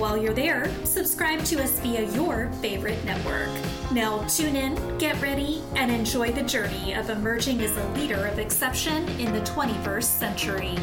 While 0.00 0.16
you're 0.16 0.32
there, 0.32 0.74
subscribe 0.86 1.44
to 1.44 1.62
us 1.62 1.78
via 1.80 2.10
your 2.12 2.50
favorite 2.62 3.04
network. 3.04 3.50
Now, 3.92 4.26
tune 4.28 4.56
in, 4.56 4.96
get 4.96 5.20
ready, 5.20 5.62
and 5.76 5.90
enjoy 5.90 6.32
the 6.32 6.42
journey 6.42 6.94
of 6.94 7.10
emerging 7.10 7.60
as 7.60 7.76
a 7.76 7.86
leader 7.90 8.26
of 8.26 8.38
exception 8.38 9.06
in 9.20 9.30
the 9.30 9.40
21st 9.40 10.04
century. 10.04 10.74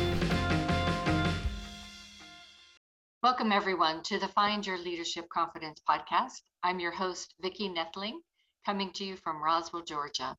Welcome, 3.23 3.51
everyone, 3.51 4.03
to 4.03 4.19
the 4.19 4.27
Find 4.27 4.63
Your 4.63 4.77
Leadership 4.77 5.27
Confidence 5.29 5.81
podcast. 5.89 6.43
I'm 6.61 6.79
your 6.79 6.91
host, 6.91 7.33
Vicki 7.41 7.69
Nedling, 7.69 8.19
coming 8.67 8.91
to 8.91 9.03
you 9.03 9.15
from 9.15 9.43
Roswell, 9.43 9.81
Georgia. 9.81 10.37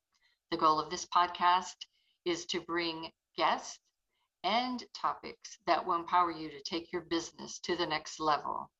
The 0.51 0.57
goal 0.57 0.79
of 0.79 0.89
this 0.89 1.05
podcast 1.05 1.75
is 2.23 2.45
to 2.45 2.61
bring 2.61 3.09
guests 3.35 3.77
and 4.43 4.83
topics 4.93 5.57
that 5.67 5.85
will 5.85 5.95
empower 5.95 6.31
you 6.31 6.49
to 6.49 6.61
take 6.61 6.91
your 6.93 7.01
business 7.01 7.59
to 7.59 7.75
the 7.75 7.85
next 7.85 8.19
level. 8.19 8.71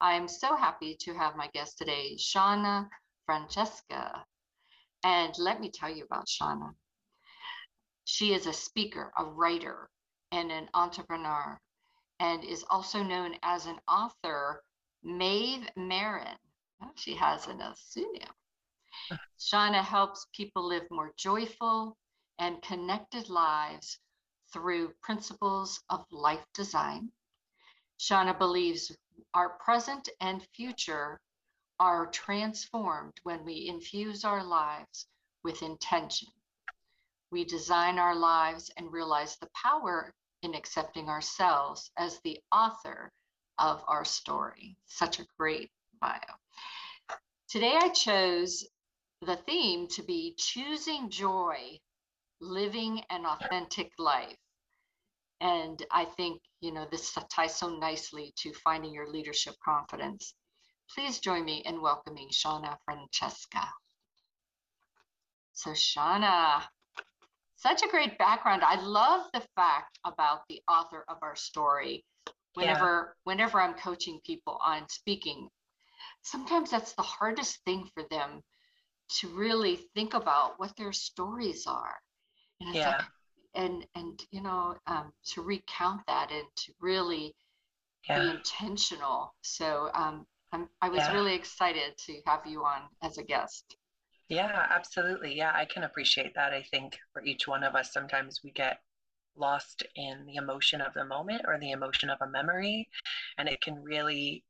I'm 0.00 0.28
so 0.28 0.56
happy 0.56 0.96
to 1.00 1.14
have 1.14 1.36
my 1.36 1.48
guest 1.54 1.78
today, 1.78 2.16
Shana 2.18 2.88
Francesca. 3.24 4.24
And 5.04 5.32
let 5.38 5.60
me 5.60 5.70
tell 5.70 5.90
you 5.90 6.04
about 6.04 6.26
Shana. 6.26 6.74
She 8.04 8.34
is 8.34 8.46
a 8.46 8.52
speaker, 8.52 9.12
a 9.16 9.24
writer, 9.24 9.88
and 10.32 10.52
an 10.52 10.68
entrepreneur, 10.74 11.58
and 12.20 12.44
is 12.44 12.64
also 12.68 13.02
known 13.02 13.36
as 13.42 13.66
an 13.66 13.80
author, 13.88 14.62
Maeve 15.02 15.68
Marin. 15.76 16.36
Oh, 16.82 16.90
she 16.94 17.14
has 17.14 17.46
an 17.46 17.62
pseudonym. 17.74 18.28
Shana 19.38 19.82
helps 19.82 20.26
people 20.32 20.66
live 20.66 20.86
more 20.90 21.12
joyful 21.16 21.96
and 22.38 22.60
connected 22.62 23.28
lives 23.30 23.98
through 24.52 24.92
principles 25.02 25.82
of 25.88 26.04
life 26.10 26.44
design. 26.52 27.10
Shana 27.98 28.38
believes 28.38 28.94
our 29.34 29.50
present 29.58 30.08
and 30.20 30.46
future 30.54 31.20
are 31.78 32.06
transformed 32.06 33.14
when 33.22 33.44
we 33.44 33.68
infuse 33.68 34.24
our 34.24 34.42
lives 34.44 35.06
with 35.42 35.62
intention. 35.62 36.28
We 37.30 37.44
design 37.44 37.98
our 37.98 38.14
lives 38.14 38.70
and 38.76 38.92
realize 38.92 39.36
the 39.36 39.50
power 39.54 40.14
in 40.42 40.54
accepting 40.54 41.08
ourselves 41.08 41.90
as 41.96 42.20
the 42.20 42.40
author 42.52 43.12
of 43.58 43.84
our 43.88 44.04
story. 44.04 44.76
Such 44.86 45.18
a 45.18 45.26
great 45.38 45.70
bio. 46.00 46.20
Today 47.48 47.76
I 47.76 47.88
chose 47.90 48.66
the 49.22 49.36
theme 49.36 49.88
to 49.88 50.02
be 50.02 50.34
choosing 50.36 51.10
joy, 51.10 51.80
living 52.40 53.02
an 53.10 53.24
authentic 53.26 53.92
life. 53.98 54.36
And 55.40 55.84
I 55.90 56.04
think, 56.04 56.40
you 56.60 56.72
know, 56.72 56.86
this 56.90 57.16
ties 57.30 57.56
so 57.56 57.68
nicely 57.68 58.32
to 58.38 58.52
finding 58.54 58.92
your 58.92 59.08
leadership 59.08 59.54
confidence. 59.62 60.34
Please 60.94 61.18
join 61.18 61.44
me 61.44 61.62
in 61.66 61.82
welcoming 61.82 62.28
Shana 62.30 62.76
Francesca. 62.84 63.68
So, 65.52 65.70
Shana, 65.70 66.62
such 67.56 67.82
a 67.82 67.88
great 67.88 68.18
background. 68.18 68.62
I 68.62 68.80
love 68.80 69.26
the 69.32 69.42
fact 69.56 69.98
about 70.04 70.40
the 70.48 70.62
author 70.68 71.04
of 71.08 71.18
our 71.22 71.36
story. 71.36 72.04
Whenever, 72.54 72.86
yeah. 72.86 73.12
whenever 73.24 73.60
I'm 73.60 73.74
coaching 73.74 74.20
people 74.24 74.58
on 74.64 74.88
speaking, 74.88 75.48
sometimes 76.22 76.70
that's 76.70 76.94
the 76.94 77.02
hardest 77.02 77.58
thing 77.64 77.88
for 77.92 78.04
them 78.10 78.42
to 79.18 79.28
really 79.28 79.76
think 79.94 80.14
about 80.14 80.58
what 80.58 80.74
their 80.76 80.92
stories 80.92 81.66
are. 81.66 81.94
And 82.60 82.74
yeah. 82.74 82.88
Like, 82.88 83.06
and 83.56 83.86
and 83.94 84.22
you 84.30 84.42
know 84.42 84.76
um, 84.86 85.12
to 85.32 85.42
recount 85.42 86.02
that 86.06 86.30
and 86.30 86.44
to 86.56 86.72
really 86.80 87.34
yeah. 88.08 88.22
be 88.22 88.30
intentional. 88.30 89.34
So 89.42 89.90
um, 89.94 90.26
I'm, 90.52 90.68
I 90.80 90.88
was 90.88 90.98
yeah. 90.98 91.12
really 91.12 91.34
excited 91.34 91.96
to 92.06 92.20
have 92.26 92.46
you 92.46 92.64
on 92.64 92.82
as 93.02 93.18
a 93.18 93.24
guest. 93.24 93.76
Yeah, 94.28 94.66
absolutely. 94.70 95.36
Yeah, 95.36 95.52
I 95.54 95.64
can 95.64 95.84
appreciate 95.84 96.34
that. 96.34 96.52
I 96.52 96.62
think 96.62 96.98
for 97.12 97.22
each 97.24 97.46
one 97.46 97.62
of 97.62 97.74
us, 97.74 97.92
sometimes 97.92 98.40
we 98.42 98.50
get 98.50 98.78
lost 99.36 99.84
in 99.94 100.24
the 100.26 100.36
emotion 100.36 100.80
of 100.80 100.94
the 100.94 101.04
moment 101.04 101.42
or 101.46 101.58
the 101.58 101.70
emotion 101.70 102.10
of 102.10 102.18
a 102.20 102.28
memory, 102.28 102.88
and 103.38 103.48
it 103.48 103.60
can 103.60 103.82
really 103.82 104.42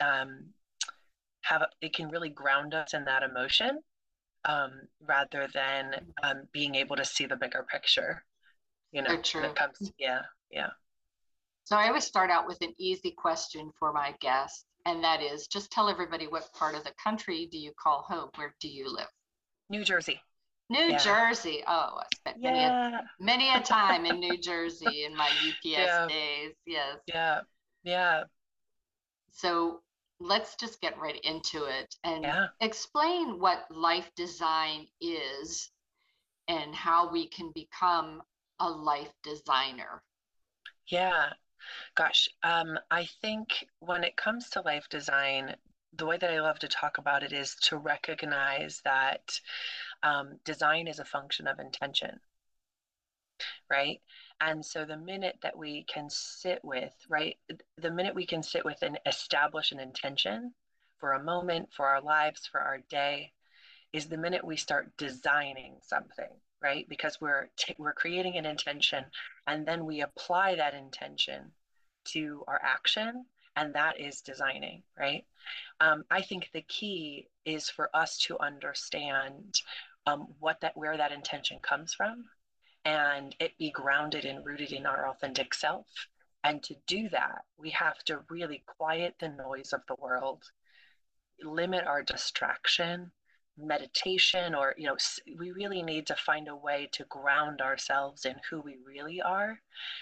um, 0.00 0.46
have 1.42 1.62
it 1.80 1.94
can 1.94 2.08
really 2.08 2.28
ground 2.28 2.74
us 2.74 2.94
in 2.94 3.04
that 3.04 3.22
emotion 3.22 3.78
um, 4.44 4.72
rather 5.06 5.48
than 5.54 5.94
um, 6.22 6.42
being 6.52 6.74
able 6.74 6.96
to 6.96 7.04
see 7.04 7.26
the 7.26 7.36
bigger 7.36 7.64
picture. 7.70 8.24
You 8.94 9.02
know, 9.02 9.20
true. 9.22 9.42
when 9.42 9.50
it 9.50 9.56
comes, 9.56 9.92
yeah, 9.98 10.22
yeah. 10.52 10.70
So 11.64 11.76
I 11.76 11.88
always 11.88 12.04
start 12.04 12.30
out 12.30 12.46
with 12.46 12.60
an 12.60 12.72
easy 12.78 13.10
question 13.10 13.72
for 13.76 13.92
my 13.92 14.14
guests, 14.20 14.66
and 14.86 15.02
that 15.02 15.20
is 15.20 15.48
just 15.48 15.72
tell 15.72 15.88
everybody 15.88 16.28
what 16.28 16.52
part 16.52 16.76
of 16.76 16.84
the 16.84 16.92
country 17.02 17.48
do 17.50 17.58
you 17.58 17.72
call 17.76 18.02
home? 18.02 18.30
Where 18.36 18.54
do 18.60 18.68
you 18.68 18.88
live? 18.88 19.08
New 19.68 19.82
Jersey. 19.82 20.20
New 20.70 20.78
yeah. 20.78 20.98
Jersey. 20.98 21.64
Oh, 21.66 21.98
I 22.00 22.04
spent 22.14 22.40
many, 22.40 22.62
a, 22.62 23.00
many 23.18 23.52
a 23.52 23.60
time 23.60 24.06
in 24.06 24.20
New 24.20 24.38
Jersey 24.38 25.04
in 25.04 25.16
my 25.16 25.26
UPS 25.48 25.64
yeah. 25.64 26.06
days. 26.06 26.52
Yes. 26.64 26.98
Yeah. 27.06 27.40
Yeah. 27.82 28.24
So 29.32 29.80
let's 30.20 30.54
just 30.54 30.80
get 30.80 30.96
right 30.98 31.20
into 31.24 31.64
it 31.64 31.96
and 32.04 32.22
yeah. 32.22 32.46
explain 32.60 33.40
what 33.40 33.66
life 33.70 34.10
design 34.14 34.86
is 35.00 35.70
and 36.46 36.74
how 36.74 37.10
we 37.10 37.26
can 37.28 37.50
become 37.54 38.22
a 38.60 38.68
life 38.70 39.12
designer. 39.22 40.02
Yeah. 40.88 41.32
Gosh, 41.94 42.28
um, 42.42 42.78
I 42.90 43.06
think 43.22 43.66
when 43.80 44.04
it 44.04 44.16
comes 44.16 44.50
to 44.50 44.60
life 44.60 44.88
design, 44.90 45.56
the 45.96 46.06
way 46.06 46.16
that 46.18 46.30
I 46.30 46.40
love 46.40 46.58
to 46.60 46.68
talk 46.68 46.98
about 46.98 47.22
it 47.22 47.32
is 47.32 47.54
to 47.62 47.78
recognize 47.78 48.80
that 48.84 49.40
um, 50.02 50.38
design 50.44 50.88
is 50.88 50.98
a 50.98 51.04
function 51.04 51.46
of 51.46 51.58
intention, 51.58 52.20
right? 53.70 54.00
And 54.40 54.64
so 54.64 54.84
the 54.84 54.96
minute 54.96 55.38
that 55.42 55.56
we 55.56 55.84
can 55.84 56.10
sit 56.10 56.62
with, 56.64 56.92
right, 57.08 57.36
the 57.78 57.90
minute 57.90 58.14
we 58.14 58.26
can 58.26 58.42
sit 58.42 58.64
with 58.64 58.82
and 58.82 58.98
establish 59.06 59.72
an 59.72 59.80
intention 59.80 60.52
for 60.98 61.12
a 61.12 61.22
moment, 61.22 61.72
for 61.72 61.86
our 61.86 62.00
lives, 62.02 62.46
for 62.46 62.60
our 62.60 62.78
day, 62.90 63.32
is 63.92 64.06
the 64.06 64.18
minute 64.18 64.44
we 64.44 64.56
start 64.56 64.96
designing 64.98 65.76
something, 65.80 66.30
right? 66.62 66.88
Because 66.88 67.20
we're 67.20 67.48
t- 67.56 67.74
we're 67.78 67.92
creating 67.92 68.36
an 68.36 68.46
intention, 68.46 69.04
and 69.46 69.66
then 69.66 69.84
we 69.84 70.00
apply 70.02 70.56
that 70.56 70.74
intention 70.74 71.52
to 72.06 72.44
our 72.48 72.60
action, 72.62 73.26
and 73.56 73.74
that 73.74 74.00
is 74.00 74.20
designing, 74.20 74.82
right? 74.98 75.24
Um, 75.80 76.04
I 76.10 76.22
think 76.22 76.50
the 76.52 76.62
key 76.62 77.28
is 77.44 77.68
for 77.68 77.90
us 77.94 78.18
to 78.18 78.38
understand 78.38 79.60
um, 80.06 80.28
what 80.40 80.60
that 80.60 80.76
where 80.76 80.96
that 80.96 81.12
intention 81.12 81.58
comes 81.60 81.94
from 81.94 82.24
and 82.84 83.34
it 83.40 83.56
be 83.58 83.70
grounded 83.70 84.24
and 84.24 84.44
rooted 84.44 84.72
in 84.72 84.86
our 84.86 85.08
authentic 85.08 85.54
self. 85.54 85.86
And 86.42 86.62
to 86.64 86.76
do 86.86 87.08
that, 87.10 87.44
we 87.56 87.70
have 87.70 87.98
to 88.04 88.20
really 88.28 88.62
quiet 88.66 89.14
the 89.18 89.30
noise 89.30 89.72
of 89.72 89.80
the 89.88 89.96
world, 89.98 90.44
limit 91.42 91.86
our 91.86 92.02
distraction, 92.02 93.10
meditation 93.56 94.54
or 94.54 94.74
you 94.76 94.86
know 94.86 94.96
we 95.38 95.52
really 95.52 95.82
need 95.82 96.06
to 96.06 96.16
find 96.16 96.48
a 96.48 96.56
way 96.56 96.88
to 96.90 97.04
ground 97.04 97.60
ourselves 97.60 98.24
in 98.24 98.34
who 98.50 98.60
we 98.60 98.76
really 98.84 99.20
are 99.20 99.60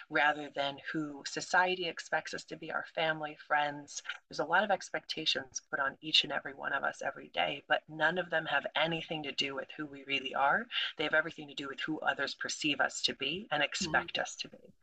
rather 0.08 0.48
than 0.54 0.76
who 0.92 1.22
society 1.26 1.86
expects 1.86 2.32
us 2.32 2.44
to 2.44 2.56
be 2.56 2.70
our 2.70 2.84
family 2.94 3.36
friends. 3.46 4.02
There's 4.28 4.38
a 4.38 4.44
lot 4.44 4.64
of 4.64 4.70
expectations 4.70 5.60
put 5.70 5.80
on 5.80 5.96
each 6.00 6.24
and 6.24 6.32
every 6.32 6.54
one 6.54 6.72
of 6.72 6.82
us 6.82 7.02
every 7.04 7.30
day 7.34 7.62
but 7.68 7.82
none 7.88 8.18
of 8.18 8.30
them 8.30 8.46
have 8.46 8.66
anything 8.74 9.22
to 9.24 9.32
do 9.32 9.54
with 9.54 9.68
who 9.76 9.86
we 9.86 10.04
really 10.06 10.34
are. 10.34 10.66
They 10.96 11.04
have 11.04 11.14
everything 11.14 11.48
to 11.48 11.54
do 11.54 11.68
with 11.68 11.80
who 11.80 12.00
others 12.00 12.34
perceive 12.34 12.80
us 12.80 13.02
to 13.02 13.14
be 13.14 13.48
and 13.50 13.62
expect 13.62 14.14
mm-hmm. 14.14 14.22
us 14.22 14.36
to 14.36 14.48
be 14.48 14.74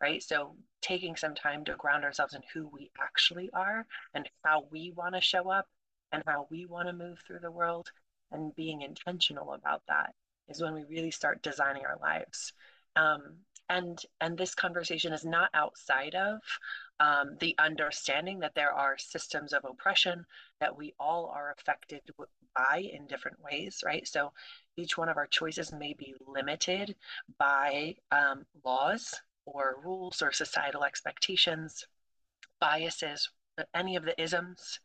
right? 0.00 0.22
So 0.22 0.54
taking 0.80 1.16
some 1.16 1.34
time 1.34 1.64
to 1.64 1.74
ground 1.74 2.04
ourselves 2.04 2.34
in 2.34 2.42
who 2.54 2.68
we 2.68 2.90
actually 3.00 3.50
are 3.52 3.84
and 4.14 4.28
how 4.44 4.66
we 4.70 4.92
want 4.96 5.14
to 5.16 5.20
show 5.20 5.50
up 5.50 5.66
and 6.12 6.22
how 6.26 6.46
we 6.50 6.66
want 6.66 6.88
to 6.88 6.92
move 6.92 7.18
through 7.26 7.40
the 7.40 7.50
world 7.50 7.90
and 8.32 8.54
being 8.54 8.82
intentional 8.82 9.52
about 9.54 9.82
that 9.88 10.14
is 10.48 10.60
when 10.62 10.74
we 10.74 10.84
really 10.88 11.10
start 11.10 11.42
designing 11.42 11.84
our 11.86 11.98
lives 12.00 12.52
Um, 12.96 13.44
and 13.68 13.98
and 14.20 14.36
this 14.38 14.54
conversation 14.54 15.12
is 15.12 15.24
not 15.24 15.50
outside 15.54 16.14
of 16.14 16.40
um, 17.00 17.36
the 17.40 17.54
understanding 17.58 18.40
that 18.40 18.54
there 18.54 18.72
are 18.72 18.98
systems 18.98 19.52
of 19.52 19.64
oppression 19.64 20.24
that 20.60 20.76
we 20.76 20.94
all 20.98 21.26
are 21.26 21.54
affected 21.58 22.00
by 22.56 22.78
in 22.92 23.06
different 23.06 23.38
ways, 23.42 23.82
right? 23.84 24.06
So 24.08 24.32
each 24.76 24.96
one 24.98 25.08
of 25.08 25.16
our 25.16 25.26
choices 25.26 25.72
may 25.72 25.92
be 25.92 26.14
limited 26.26 26.96
by 27.38 27.96
um, 28.10 28.46
laws 28.64 29.14
or 29.44 29.76
rules 29.84 30.22
or 30.22 30.32
societal 30.32 30.84
expectations, 30.84 31.86
biases, 32.60 33.30
any 33.74 33.96
of 33.96 34.04
the 34.04 34.20
isms. 34.20 34.80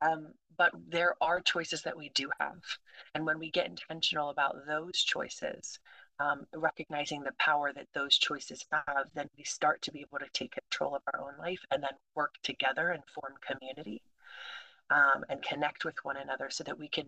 Um, 0.00 0.28
but 0.58 0.72
there 0.88 1.14
are 1.20 1.40
choices 1.40 1.82
that 1.82 1.96
we 1.96 2.10
do 2.10 2.30
have. 2.40 2.62
And 3.14 3.26
when 3.26 3.38
we 3.38 3.50
get 3.50 3.66
intentional 3.66 4.30
about 4.30 4.66
those 4.66 5.02
choices, 5.02 5.78
um, 6.18 6.46
recognizing 6.54 7.22
the 7.22 7.34
power 7.38 7.72
that 7.72 7.88
those 7.92 8.16
choices 8.16 8.64
have, 8.72 9.06
then 9.14 9.28
we 9.36 9.44
start 9.44 9.82
to 9.82 9.92
be 9.92 10.00
able 10.00 10.18
to 10.18 10.30
take 10.32 10.52
control 10.52 10.94
of 10.94 11.02
our 11.12 11.20
own 11.20 11.38
life 11.38 11.60
and 11.70 11.82
then 11.82 11.90
work 12.14 12.34
together 12.42 12.90
and 12.90 13.02
form 13.14 13.34
community 13.46 14.02
um, 14.90 15.24
and 15.28 15.42
connect 15.42 15.84
with 15.84 15.96
one 16.04 16.16
another 16.16 16.48
so 16.50 16.64
that 16.64 16.78
we 16.78 16.88
can 16.88 17.06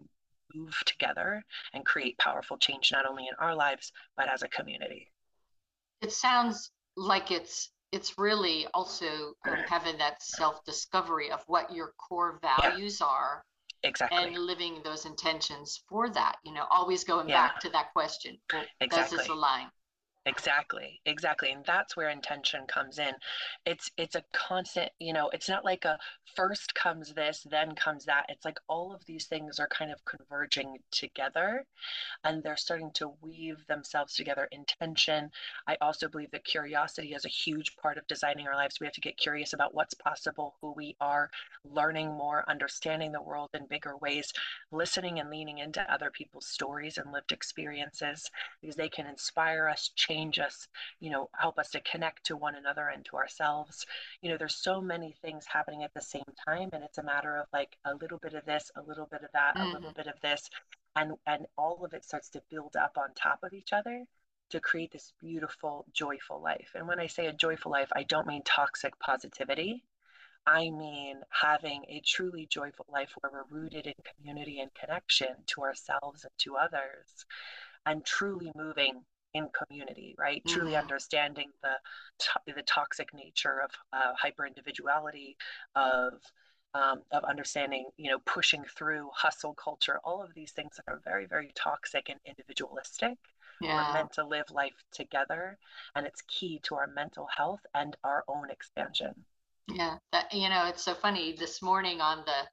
move 0.55 0.79
together 0.87 1.43
and 1.75 1.84
create 1.84 2.19
powerful 2.19 2.56
change 2.56 2.91
not 2.91 3.06
only 3.06 3.25
in 3.25 3.34
our 3.38 3.55
lives 3.55 3.93
but 4.17 4.32
as 4.32 4.43
a 4.43 4.49
community. 4.49 5.11
It 6.00 6.12
sounds 6.12 6.70
like 6.96 7.31
it's 7.31 7.70
it's 7.93 8.19
really 8.19 8.67
also 8.75 9.06
um, 9.49 9.56
having 9.69 9.99
that 9.99 10.23
self 10.23 10.64
discovery 10.64 11.31
of 11.31 11.43
what 11.46 11.75
your 11.75 11.93
core 11.99 12.40
values 12.43 12.99
yeah. 13.00 13.06
are 13.06 13.44
exactly 13.85 14.19
and 14.19 14.37
living 14.37 14.81
those 14.82 15.06
intentions 15.06 15.85
for 15.88 16.11
that 16.11 16.37
you 16.44 16.52
know 16.52 16.64
always 16.70 17.05
going 17.05 17.29
yeah. 17.29 17.46
back 17.46 17.61
to 17.61 17.70
that 17.70 17.93
question 17.93 18.37
well, 18.52 18.64
exactly. 18.81 19.17
does 19.17 19.26
this 19.26 19.29
align 19.29 19.69
exactly 20.28 21.00
exactly 21.06 21.50
and 21.52 21.64
that's 21.64 21.96
where 21.96 22.10
intention 22.10 22.66
comes 22.69 22.98
in. 22.98 23.12
It's 23.66 23.90
it's 23.96 24.14
a 24.14 24.22
constant 24.32 24.90
you 24.98 25.12
know 25.12 25.30
it's 25.32 25.48
not 25.48 25.64
like 25.64 25.84
a 25.84 25.98
first 26.36 26.75
comes 26.75 27.14
this 27.14 27.46
then 27.50 27.75
comes 27.75 28.04
that. 28.06 28.26
It's 28.28 28.44
like 28.44 28.58
all 28.69 28.94
of 28.94 29.04
these 29.06 29.26
things 29.26 29.58
are 29.58 29.69
kind 29.69 29.90
of 29.90 30.04
converging 30.04 30.78
together 30.90 31.64
and 32.25 32.42
they're 32.42 32.56
starting 32.56 32.90
to 32.94 33.12
weave 33.22 33.64
themselves 33.69 34.14
together. 34.14 34.48
Intention 34.52 35.30
i 35.66 35.76
also 35.80 36.08
believe 36.08 36.31
that 36.32 36.44
curiosity 36.44 37.14
is 37.14 37.24
a 37.24 37.28
huge 37.28 37.76
part 37.76 37.98
of 37.98 38.06
designing 38.06 38.46
our 38.46 38.54
lives. 38.54 38.81
We 38.81 38.86
have 38.86 38.94
to 38.94 39.00
get 39.00 39.16
curious 39.16 39.52
about 39.52 39.74
what's 39.74 39.94
possible 39.94 40.56
who 40.60 40.72
we 40.76 40.96
are 41.00 41.31
learning 41.64 42.08
more 42.08 42.44
understanding 42.48 43.12
the 43.12 43.22
world 43.22 43.50
in 43.54 43.66
bigger 43.66 43.96
ways 43.98 44.32
listening 44.72 45.19
and 45.20 45.31
leaning 45.31 45.58
into 45.58 45.81
other 45.92 46.10
people's 46.10 46.46
stories 46.46 46.98
and 46.98 47.12
lived 47.12 47.32
experiences 47.32 48.31
because 48.60 48.76
they 48.76 48.88
can 48.88 49.06
inspire 49.06 49.69
us 49.69 49.90
change 49.96 50.18
us, 50.38 50.69
you 51.00 51.11
know, 51.11 51.29
help 51.38 51.59
us 51.59 51.70
to 51.70 51.81
connect 51.81 52.26
to 52.26 52.37
one 52.37 52.55
another 52.55 52.88
and 52.88 53.05
to 53.06 53.17
ourselves. 53.17 53.87
You 54.20 54.31
know, 54.31 54.37
there's 54.37 54.56
so 54.56 54.81
many 54.81 55.15
things 55.23 55.47
happening 55.47 55.85
at 55.85 55.94
the 55.94 56.00
same 56.00 56.23
time 56.47 56.70
and 56.73 56.82
it's 56.82 56.99
a 56.99 57.03
matter 57.03 57.37
of 57.37 57.47
like 57.53 57.76
a 57.85 57.94
little 57.94 58.19
bit 58.19 58.35
of 58.35 58.44
this, 58.44 58.70
a 58.76 58.82
little 58.82 59.06
bit 59.11 59.23
of 59.23 59.31
that, 59.32 59.55
mm-hmm. 59.55 59.62
a 59.62 59.67
little 59.67 59.91
mm-hmm. 59.91 59.97
bit 59.97 60.06
of 60.06 60.20
this 60.20 60.49
and 60.97 61.12
and 61.26 61.47
all 61.56 61.85
of 61.85 61.93
it 61.94 62.05
starts 62.05 62.29
to 62.31 62.43
build 62.50 62.75
up 62.76 62.97
on 62.97 63.15
top 63.15 63.41
of 63.43 63.53
each 63.53 63.73
other 63.73 64.05
to 64.50 64.61
create 64.61 64.93
this 64.93 65.12
beautiful 65.20 65.87
joyful 65.93 66.41
life. 66.43 66.70
And 66.75 66.88
when 66.88 66.99
I 66.99 67.06
say 67.06 67.26
a 67.26 67.32
joyful 67.32 67.70
life, 67.70 67.91
I 67.94 68.03
don't 68.03 68.26
mean 68.26 68.43
toxic 68.44 68.99
positivity. 68.99 69.85
I 70.47 70.70
mean 70.70 71.20
having 71.31 71.85
a 71.88 72.00
truly 72.06 72.47
joyful 72.50 72.87
life 72.88 73.12
where 73.20 73.31
we're 73.31 73.61
rooted 73.61 73.87
in 73.87 73.94
community 74.17 74.61
and 74.61 74.73
connection 74.75 75.35
to 75.49 75.62
ourselves 75.62 76.25
and 76.25 76.32
to 76.38 76.56
others 76.56 77.26
and 77.85 78.05
truly 78.05 78.50
moving 78.55 79.03
in 79.34 79.48
community, 79.50 80.14
right? 80.19 80.42
Mm-hmm. 80.44 80.58
Truly 80.58 80.76
understanding 80.76 81.50
the 81.62 81.76
to- 82.19 82.54
the 82.54 82.62
toxic 82.62 83.12
nature 83.14 83.60
of 83.62 83.70
uh, 83.92 84.14
hyper 84.16 84.46
individuality, 84.46 85.36
of 85.75 86.14
um, 86.75 87.02
of 87.12 87.25
understanding, 87.25 87.86
you 87.96 88.10
know, 88.10 88.19
pushing 88.26 88.64
through 88.76 89.10
hustle 89.14 89.54
culture, 89.54 90.00
all 90.04 90.22
of 90.22 90.34
these 90.34 90.52
things 90.52 90.76
that 90.76 90.90
are 90.90 91.00
very, 91.04 91.26
very 91.26 91.50
toxic 91.54 92.08
and 92.08 92.20
individualistic. 92.26 93.16
Yeah. 93.60 93.88
We're 93.88 93.94
meant 93.94 94.12
to 94.12 94.26
live 94.26 94.50
life 94.50 94.84
together, 94.92 95.58
and 95.96 96.06
it's 96.06 96.22
key 96.22 96.60
to 96.64 96.76
our 96.76 96.86
mental 96.86 97.26
health 97.34 97.60
and 97.74 97.96
our 98.04 98.24
own 98.28 98.50
expansion. 98.50 99.14
Yeah, 99.66 99.96
that 100.12 100.32
you 100.32 100.48
know, 100.48 100.66
it's 100.66 100.84
so 100.84 100.94
funny. 100.94 101.32
This 101.32 101.60
morning 101.60 102.00
on 102.00 102.19
the, 102.24 102.46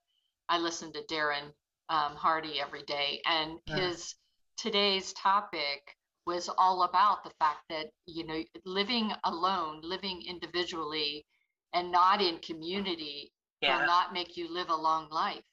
I 0.49 0.57
listen 0.57 0.91
to 0.93 1.03
Darren 1.09 1.53
um, 1.89 2.15
Hardy 2.15 2.59
every 2.59 2.83
day, 2.83 3.21
and 3.25 3.59
yeah. 3.67 3.75
his 3.75 4.15
today's 4.57 5.13
topic 5.13 5.95
was 6.25 6.49
all 6.57 6.83
about 6.83 7.23
the 7.23 7.31
fact 7.39 7.59
that 7.69 7.87
you 8.05 8.25
know 8.25 8.43
living 8.65 9.11
alone 9.23 9.79
living 9.83 10.21
individually 10.27 11.25
and 11.73 11.91
not 11.91 12.21
in 12.21 12.37
community 12.39 13.31
yeah. 13.61 13.79
will 13.79 13.85
not 13.85 14.13
make 14.13 14.35
you 14.37 14.51
live 14.51 14.69
a 14.69 14.75
long 14.75 15.07
life 15.09 15.43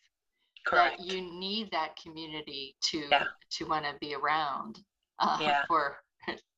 Correct. 0.66 0.98
that 0.98 1.06
you 1.06 1.20
need 1.20 1.70
that 1.72 1.96
community 1.96 2.76
to 2.84 3.04
yeah. 3.10 3.24
to 3.50 3.64
want 3.66 3.84
to 3.84 3.94
be 4.00 4.14
around 4.14 4.78
uh, 5.18 5.38
yeah. 5.40 5.62
for 5.68 5.96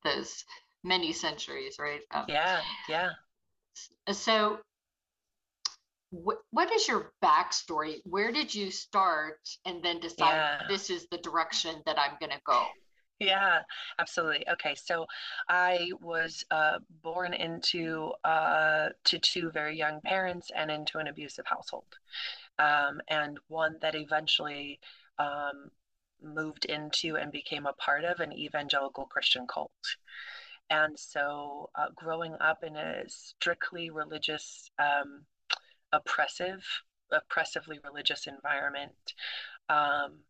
those 0.04 0.44
many 0.84 1.12
centuries 1.12 1.76
right 1.78 2.02
um, 2.12 2.24
yeah 2.28 2.60
yeah 2.88 3.10
so 4.10 4.58
what 6.10 6.72
is 6.72 6.86
your 6.86 7.12
backstory 7.24 7.96
where 8.04 8.30
did 8.30 8.54
you 8.54 8.70
start 8.70 9.40
and 9.64 9.82
then 9.82 9.98
decide 9.98 10.60
this 10.68 10.88
is 10.88 11.08
the 11.10 11.18
direction 11.18 11.82
that 11.86 11.98
i'm 11.98 12.16
going 12.20 12.30
to 12.30 12.40
go 12.46 12.64
yeah, 13.20 13.60
absolutely. 13.98 14.44
Okay, 14.52 14.74
so 14.74 15.06
I 15.48 15.90
was 16.00 16.44
uh, 16.50 16.78
born 17.02 17.32
into 17.32 18.12
uh, 18.24 18.88
to 19.04 19.18
two 19.18 19.50
very 19.50 19.76
young 19.78 20.00
parents 20.00 20.50
and 20.54 20.70
into 20.70 20.98
an 20.98 21.06
abusive 21.06 21.46
household, 21.46 21.86
um, 22.58 23.00
and 23.08 23.38
one 23.48 23.76
that 23.82 23.94
eventually 23.94 24.80
um, 25.18 25.70
moved 26.22 26.64
into 26.64 27.16
and 27.16 27.30
became 27.30 27.66
a 27.66 27.72
part 27.74 28.04
of 28.04 28.20
an 28.20 28.32
evangelical 28.32 29.06
Christian 29.06 29.46
cult. 29.46 29.70
And 30.70 30.98
so, 30.98 31.70
uh, 31.74 31.88
growing 31.94 32.34
up 32.40 32.64
in 32.64 32.76
a 32.76 33.04
strictly 33.08 33.90
religious, 33.90 34.70
um, 34.78 35.24
oppressive, 35.92 36.64
oppressively 37.12 37.78
religious 37.84 38.26
environment. 38.26 39.14
Um, 39.68 40.20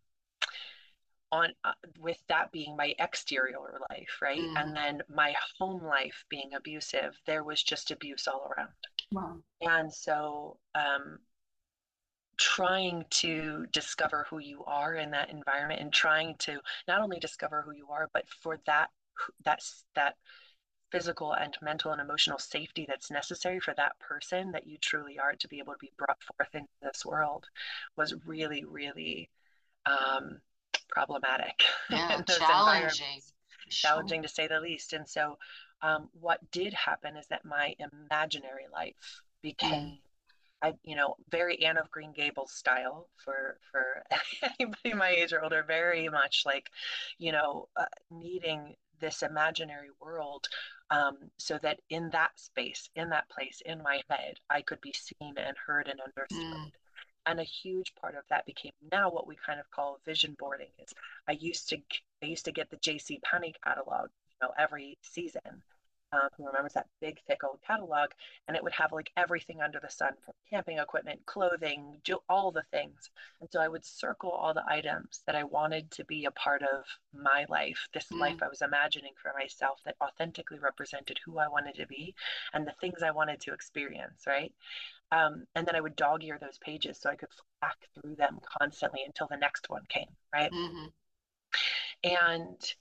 on 1.34 1.50
uh, 1.64 1.72
with 2.00 2.19
that 2.28 2.52
being 2.52 2.76
my 2.76 2.94
exterior 3.00 3.58
life 3.90 4.19
right 4.22 4.40
mm. 4.40 4.54
and 4.56 4.75
then 4.76 5.02
my 5.12 5.34
home 5.58 5.82
life 5.82 6.25
being 6.28 6.50
abusive 6.56 7.19
there 7.26 7.42
was 7.42 7.62
just 7.62 7.90
abuse 7.90 8.28
all 8.28 8.52
around 8.56 8.70
wow. 9.10 9.36
and 9.62 9.92
so 9.92 10.56
um 10.76 11.19
trying 12.36 13.04
to 13.10 13.66
discover 13.72 14.26
who 14.31 14.38
you 14.38 14.62
are 14.64 14.94
in 14.94 15.10
that 15.10 15.31
environment 15.31 15.81
and 15.81 15.92
trying 15.92 16.34
to 16.38 16.58
not 16.87 17.00
only 17.00 17.18
discover 17.18 17.62
who 17.62 17.75
you 17.75 17.88
are 17.90 18.09
but 18.12 18.25
for 18.40 18.59
that 18.66 18.88
that's 19.44 19.85
that 19.97 20.14
physical 20.92 21.32
and 21.32 21.56
mental 21.62 21.90
and 21.90 22.00
emotional 22.00 22.38
safety 22.38 22.85
that's 22.88 23.11
necessary 23.11 23.59
for 23.59 23.75
that 23.76 23.99
person 23.99 24.52
that 24.52 24.66
you 24.66 24.78
truly 24.78 25.18
are 25.18 25.35
to 25.35 25.49
be 25.49 25.59
able 25.59 25.73
to 25.73 25.78
be 25.80 25.92
brought 25.99 26.18
forth 26.23 26.54
into 26.54 26.68
this 26.82 27.04
world 27.04 27.47
was 27.97 28.14
really 28.25 28.64
really 28.64 29.28
um, 29.87 30.40
problematic. 30.88 31.62
Yeah, 31.91 32.23
challenging. 32.23 33.21
Challenging 33.69 34.23
to 34.23 34.29
say 34.29 34.47
the 34.47 34.61
least. 34.61 34.93
And 34.93 35.09
so, 35.09 35.38
um, 35.83 36.09
what 36.19 36.50
did 36.50 36.73
happen 36.73 37.17
is 37.17 37.26
that 37.29 37.45
my 37.45 37.75
imaginary 37.79 38.64
life 38.73 39.23
became, 39.43 39.73
mm. 39.73 39.99
I, 40.62 40.75
you 40.83 40.97
know, 40.97 41.17
very 41.31 41.62
Anne 41.64 41.76
of 41.76 41.91
Green 41.91 42.12
Gables 42.12 42.53
style 42.53 43.09
for 43.17 43.59
for 43.71 44.03
anybody 44.61 44.95
my 44.95 45.11
age 45.11 45.33
or 45.33 45.43
older. 45.43 45.62
Very 45.67 46.09
much 46.09 46.43
like, 46.47 46.71
you 47.19 47.33
know, 47.33 47.69
uh, 47.76 47.85
needing 48.11 48.75
this 49.00 49.23
imaginary 49.23 49.91
world 50.00 50.49
um, 50.91 51.17
so 51.37 51.59
that 51.62 51.81
in 51.91 52.11
that 52.11 52.31
space, 52.37 52.88
in 52.97 53.11
that 53.11 53.29
place, 53.29 53.61
in 53.67 53.83
my 53.83 54.00
head, 54.09 54.37
I 54.49 54.62
could 54.62 54.81
be 54.81 54.95
seen 54.95 55.35
and 55.37 55.57
heard 55.67 55.88
and 55.88 56.00
understood. 56.00 56.38
Mm 56.38 56.73
and 57.26 57.40
a 57.40 57.45
huge 57.45 57.95
part 58.00 58.14
of 58.14 58.25
that 58.28 58.47
became 58.47 58.73
now 58.93 59.11
what 59.11 59.26
we 59.26 59.37
kind 59.47 59.61
of 59.61 59.71
call 59.71 59.99
vision 60.04 60.37
boarding 60.38 60.71
is 60.78 60.93
i 61.28 61.33
used 61.33 61.69
to 61.69 61.76
i 62.23 62.26
used 62.26 62.45
to 62.45 62.52
get 62.52 62.71
the 62.71 62.76
jc 62.76 63.21
penney 63.23 63.54
catalog 63.62 64.09
you 64.28 64.47
know 64.47 64.52
every 64.59 64.99
season 65.02 65.62
um, 66.14 66.28
who 66.37 66.47
remembers 66.47 66.75
that 66.75 66.87
big 67.00 67.19
thick 67.26 67.43
old 67.45 67.59
catalog 67.66 68.11
and 68.47 68.57
it 68.57 68.62
would 68.62 68.73
have 68.73 68.93
like 68.93 69.11
everything 69.16 69.61
under 69.61 69.81
the 69.81 69.90
sun 69.90 70.12
from 70.25 70.35
camping 70.49 70.78
equipment 70.78 71.21
clothing 71.26 71.97
all 72.28 72.52
the 72.52 72.62
things 72.71 73.11
and 73.40 73.49
so 73.50 73.61
i 73.61 73.69
would 73.69 73.85
circle 73.85 74.31
all 74.31 74.54
the 74.54 74.64
items 74.69 75.23
that 75.26 75.35
i 75.35 75.43
wanted 75.43 75.90
to 75.90 76.04
be 76.04 76.25
a 76.25 76.31
part 76.33 76.62
of 76.62 76.85
my 77.12 77.45
life 77.49 77.88
this 77.93 78.07
mm. 78.12 78.21
life 78.21 78.43
i 78.43 78.49
was 78.49 78.62
imagining 78.62 79.12
for 79.21 79.33
myself 79.38 79.81
that 79.85 79.97
authentically 80.02 80.59
represented 80.59 81.19
who 81.25 81.38
i 81.38 81.49
wanted 81.49 81.75
to 81.75 81.87
be 81.87 82.14
and 82.52 82.66
the 82.66 82.75
things 82.81 83.02
i 83.02 83.11
wanted 83.11 83.40
to 83.40 83.52
experience 83.52 84.25
right 84.26 84.52
um, 85.14 85.44
and 85.54 85.66
then 85.66 85.76
I 85.76 85.80
would 85.80 85.97
dog 85.97 86.25
ear 86.25 86.38
those 86.40 86.59
pages 86.59 86.99
so 87.00 87.11
I 87.11 87.14
could 87.16 87.28
flack 87.61 87.76
through 87.94 88.16
them 88.16 88.40
constantly 88.59 89.00
until 89.06 89.28
the 89.30 89.37
next 89.37 89.71
one 89.71 89.83
came, 89.88 90.09
right? 90.33 90.50
Mm-hmm. 90.50 90.87
And 92.04 92.75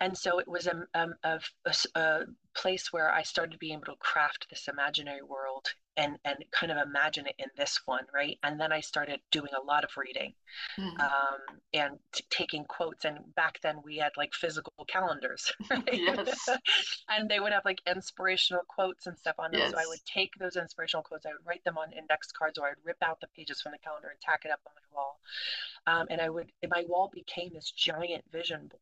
and 0.00 0.16
so 0.16 0.38
it 0.38 0.48
was 0.48 0.66
a, 0.66 0.86
a, 0.94 1.08
a, 1.24 1.40
a, 1.94 2.20
place 2.52 2.92
where 2.92 3.12
I 3.12 3.22
started 3.22 3.60
being 3.60 3.74
able 3.74 3.84
to 3.84 3.96
craft 4.00 4.48
this 4.50 4.66
imaginary 4.66 5.22
world 5.22 5.68
and 5.96 6.16
and 6.24 6.36
kind 6.50 6.72
of 6.72 6.78
imagine 6.78 7.26
it 7.26 7.34
in 7.38 7.46
this 7.56 7.80
one, 7.84 8.04
right? 8.12 8.38
And 8.42 8.58
then 8.58 8.72
I 8.72 8.80
started 8.80 9.20
doing 9.30 9.50
a 9.56 9.64
lot 9.64 9.84
of 9.84 9.90
reading 9.96 10.32
mm-hmm. 10.78 11.00
um, 11.00 11.58
and 11.74 11.98
t- 12.12 12.24
taking 12.30 12.64
quotes. 12.64 13.04
And 13.04 13.18
back 13.34 13.60
then 13.62 13.76
we 13.84 13.98
had 13.98 14.12
like 14.16 14.32
physical 14.34 14.72
calendars, 14.88 15.52
right? 15.70 15.88
yes. 15.92 16.48
and 17.08 17.28
they 17.28 17.38
would 17.38 17.52
have 17.52 17.64
like 17.64 17.80
inspirational 17.86 18.62
quotes 18.68 19.06
and 19.06 19.16
stuff 19.18 19.36
on 19.38 19.52
them. 19.52 19.60
Yes. 19.60 19.72
So 19.72 19.78
I 19.78 19.86
would 19.86 20.04
take 20.06 20.32
those 20.38 20.56
inspirational 20.56 21.02
quotes, 21.02 21.26
I 21.26 21.30
would 21.30 21.46
write 21.46 21.64
them 21.64 21.78
on 21.78 21.92
index 21.92 22.32
cards, 22.32 22.58
or 22.58 22.66
I'd 22.68 22.74
rip 22.84 23.02
out 23.02 23.20
the 23.20 23.28
pages 23.36 23.60
from 23.60 23.72
the 23.72 23.78
calendar 23.78 24.08
and 24.08 24.20
tack 24.20 24.42
it 24.44 24.50
up 24.50 24.60
on 24.66 24.72
my 24.74 24.96
wall. 24.96 25.20
Um, 25.86 26.06
and 26.10 26.20
I 26.20 26.30
would, 26.30 26.50
my 26.68 26.84
wall 26.88 27.10
became 27.12 27.50
this 27.52 27.70
giant 27.70 28.24
vision 28.32 28.68
board 28.68 28.80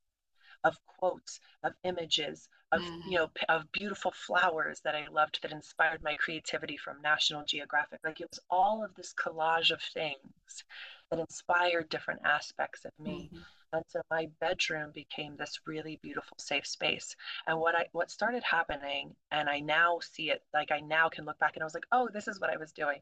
of 0.65 0.77
quotes, 0.87 1.41
of 1.63 1.73
images, 1.85 2.49
of 2.73 2.83
mm-hmm. 2.83 3.11
you 3.11 3.19
know, 3.19 3.31
of 3.49 3.71
beautiful 3.73 4.13
flowers 4.13 4.81
that 4.85 4.95
I 4.95 5.07
loved 5.11 5.41
that 5.43 5.53
inspired 5.53 6.03
my 6.03 6.17
creativity 6.17 6.77
from 6.77 7.01
National 7.03 7.45
Geographic. 7.45 8.01
Like 8.05 8.21
it 8.21 8.29
was 8.31 8.41
all 8.51 8.85
of 8.85 8.95
this 8.95 9.15
collage 9.15 9.71
of 9.71 9.81
things 9.81 10.65
that 11.11 11.21
inspired 11.21 11.89
different 11.89 12.21
aspects 12.25 12.85
of 12.85 12.93
me. 12.99 13.31
Mm-hmm. 13.33 13.43
And 13.75 13.85
so 13.89 14.01
my 14.11 14.29
bedroom 14.41 14.93
became 14.95 15.37
this 15.37 15.61
really 15.67 15.99
beautiful 16.03 16.37
safe 16.39 16.67
space. 16.67 17.15
And 17.47 17.59
what 17.61 17.75
I 17.75 17.87
what 17.93 18.11
started 18.11 18.43
happening, 18.43 19.15
and 19.31 19.49
I 19.49 19.61
now 19.61 19.99
see 20.01 20.31
it, 20.31 20.43
like 20.55 20.71
I 20.73 20.81
now 20.81 21.09
can 21.09 21.27
look 21.27 21.39
back 21.39 21.53
and 21.55 21.63
I 21.63 21.67
was 21.67 21.75
like, 21.75 21.87
oh, 21.93 22.09
this 22.13 22.29
is 22.29 22.41
what 22.41 22.51
I 22.51 22.57
was 22.57 22.73
doing. 22.73 23.01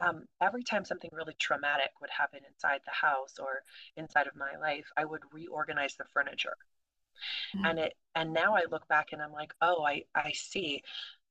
Um, 0.00 0.24
every 0.40 0.62
time 0.62 0.84
something 0.84 1.10
really 1.12 1.34
traumatic 1.38 1.90
would 2.00 2.10
happen 2.10 2.40
inside 2.50 2.80
the 2.84 3.06
house 3.06 3.34
or 3.38 3.62
inside 3.96 4.26
of 4.26 4.34
my 4.34 4.56
life, 4.58 4.86
I 4.96 5.04
would 5.04 5.20
reorganize 5.32 5.94
the 5.96 6.04
furniture 6.12 6.56
mm-hmm. 7.54 7.66
and 7.66 7.78
it 7.78 7.94
and 8.14 8.32
now 8.32 8.54
i 8.54 8.62
look 8.70 8.86
back 8.88 9.08
and 9.12 9.22
i'm 9.22 9.32
like 9.32 9.52
oh 9.62 9.84
i 9.84 10.02
i 10.14 10.32
see 10.32 10.82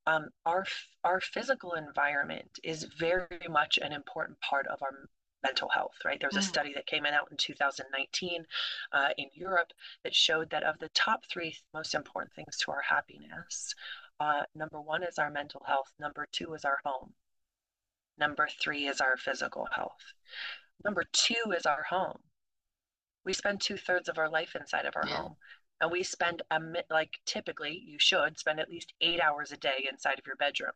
um, 0.08 0.30
our 0.46 0.66
our 1.04 1.20
physical 1.22 1.74
environment 1.74 2.60
is 2.64 2.88
very 2.98 3.28
much 3.50 3.78
an 3.78 3.92
important 3.92 4.40
part 4.42 4.66
of 4.68 4.82
our 4.82 5.10
mental 5.44 5.70
health 5.70 5.96
right 6.04 6.20
there 6.20 6.30
was 6.32 6.44
a 6.44 6.48
mm. 6.48 6.50
study 6.50 6.74
that 6.74 6.86
came 6.86 7.06
out 7.06 7.28
in 7.32 7.38
2019 7.38 8.46
uh, 8.92 9.10
in 9.18 9.28
europe 9.34 9.72
that 10.04 10.16
showed 10.16 10.50
that 10.50 10.64
of 10.64 10.78
the 10.80 10.90
top 10.90 11.22
three 11.32 11.56
most 11.74 11.94
important 11.94 12.34
things 12.34 12.58
to 12.58 12.72
our 12.72 12.82
happiness 12.82 13.74
uh, 14.20 14.42
number 14.54 14.82
one 14.82 15.04
is 15.04 15.18
our 15.18 15.30
mental 15.30 15.62
health 15.66 15.92
number 16.00 16.28
two 16.32 16.54
is 16.54 16.66
our 16.66 16.80
home 16.84 17.14
number 18.18 18.50
three 18.62 18.88
is 18.88 19.00
our 19.00 19.16
physical 19.16 19.68
health 19.72 20.14
number 20.84 21.04
two 21.14 21.54
is 21.56 21.66
our 21.66 21.84
home 21.84 22.20
we 23.26 23.34
spend 23.34 23.62
two-thirds 23.62 24.10
of 24.10 24.18
our 24.18 24.30
life 24.30 24.56
inside 24.60 24.86
of 24.86 24.96
our 24.96 25.08
yeah. 25.08 25.16
home 25.16 25.36
and 25.82 25.92
we 25.92 26.04
spend 26.04 26.42
a 26.52 26.60
like 26.90 27.20
typically 27.26 27.84
you 27.86 27.98
should 28.00 28.38
spend 28.38 28.60
at 28.60 28.70
least 28.70 28.94
eight 29.02 29.22
hours 29.22 29.52
a 29.52 29.58
day 29.58 29.88
inside 29.90 30.20
of 30.20 30.28
your 30.28 30.36
bedroom. 30.36 30.72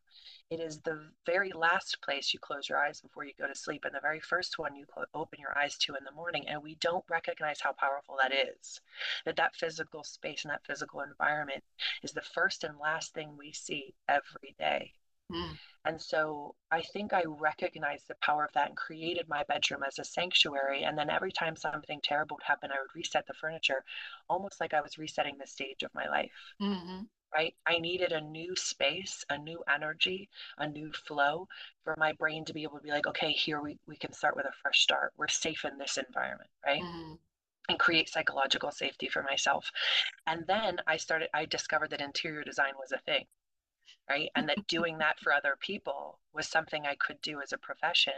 It 0.49 0.59
is 0.59 0.79
the 0.81 1.09
very 1.25 1.51
last 1.51 2.01
place 2.01 2.33
you 2.33 2.39
close 2.39 2.69
your 2.69 2.77
eyes 2.77 3.01
before 3.01 3.25
you 3.25 3.33
go 3.37 3.47
to 3.47 3.55
sleep 3.55 3.85
and 3.85 3.93
the 3.93 3.99
very 3.99 4.19
first 4.19 4.59
one 4.59 4.75
you 4.75 4.85
open 5.13 5.39
your 5.39 5.57
eyes 5.57 5.77
to 5.79 5.95
in 5.95 6.03
the 6.03 6.11
morning 6.11 6.47
and 6.47 6.61
we 6.61 6.75
don't 6.75 7.05
recognize 7.09 7.59
how 7.59 7.73
powerful 7.73 8.17
that 8.21 8.33
is. 8.33 8.81
That 9.25 9.35
that 9.37 9.55
physical 9.55 10.03
space 10.03 10.43
and 10.43 10.51
that 10.51 10.65
physical 10.65 11.01
environment 11.01 11.63
is 12.03 12.11
the 12.11 12.21
first 12.21 12.63
and 12.63 12.77
last 12.77 13.13
thing 13.13 13.35
we 13.37 13.51
see 13.51 13.93
every 14.07 14.55
day 14.57 14.93
Mm. 15.31 15.57
And 15.85 16.01
so 16.01 16.55
I 16.71 16.81
think 16.81 17.11
I 17.11 17.23
recognized 17.25 18.07
the 18.07 18.15
power 18.21 18.45
of 18.45 18.53
that 18.53 18.69
and 18.69 18.77
created 18.77 19.27
my 19.27 19.43
bedroom 19.47 19.83
as 19.85 19.99
a 19.99 20.03
sanctuary. 20.03 20.83
And 20.83 20.97
then 20.97 21.09
every 21.09 21.31
time 21.31 21.55
something 21.55 21.99
terrible 22.01 22.37
would 22.37 22.43
happen, 22.43 22.71
I 22.71 22.81
would 22.81 22.95
reset 22.95 23.27
the 23.27 23.33
furniture, 23.33 23.83
almost 24.29 24.61
like 24.61 24.73
I 24.73 24.81
was 24.81 24.97
resetting 24.97 25.37
the 25.37 25.47
stage 25.47 25.83
of 25.83 25.93
my 25.93 26.07
life. 26.07 26.31
Mm-hmm. 26.61 27.03
Right? 27.33 27.55
I 27.65 27.79
needed 27.79 28.11
a 28.11 28.21
new 28.21 28.55
space, 28.55 29.25
a 29.29 29.37
new 29.37 29.63
energy, 29.73 30.29
a 30.59 30.67
new 30.67 30.91
flow 30.91 31.47
for 31.83 31.95
my 31.97 32.13
brain 32.13 32.45
to 32.45 32.53
be 32.53 32.61
able 32.61 32.77
to 32.77 32.83
be 32.83 32.91
like, 32.91 33.07
okay, 33.07 33.31
here 33.31 33.59
we, 33.59 33.79
we 33.87 33.97
can 33.97 34.13
start 34.13 34.35
with 34.35 34.45
a 34.45 34.51
fresh 34.61 34.81
start. 34.81 35.13
We're 35.17 35.27
safe 35.27 35.65
in 35.65 35.77
this 35.77 35.97
environment, 35.97 36.49
right? 36.65 36.81
Mm-hmm 36.81 37.13
and 37.69 37.79
create 37.79 38.09
psychological 38.09 38.71
safety 38.71 39.07
for 39.07 39.23
myself. 39.23 39.71
And 40.27 40.45
then 40.47 40.79
I 40.85 40.97
started, 40.97 41.29
I 41.33 41.45
discovered 41.45 41.91
that 41.91 42.01
interior 42.01 42.43
design 42.43 42.73
was 42.77 42.91
a 42.91 42.97
thing 42.97 43.25
right 44.09 44.29
and 44.35 44.49
that 44.49 44.67
doing 44.67 44.97
that 44.97 45.19
for 45.19 45.31
other 45.31 45.55
people 45.59 46.19
was 46.33 46.47
something 46.47 46.85
i 46.85 46.95
could 46.95 47.19
do 47.21 47.39
as 47.41 47.53
a 47.53 47.57
profession 47.57 48.13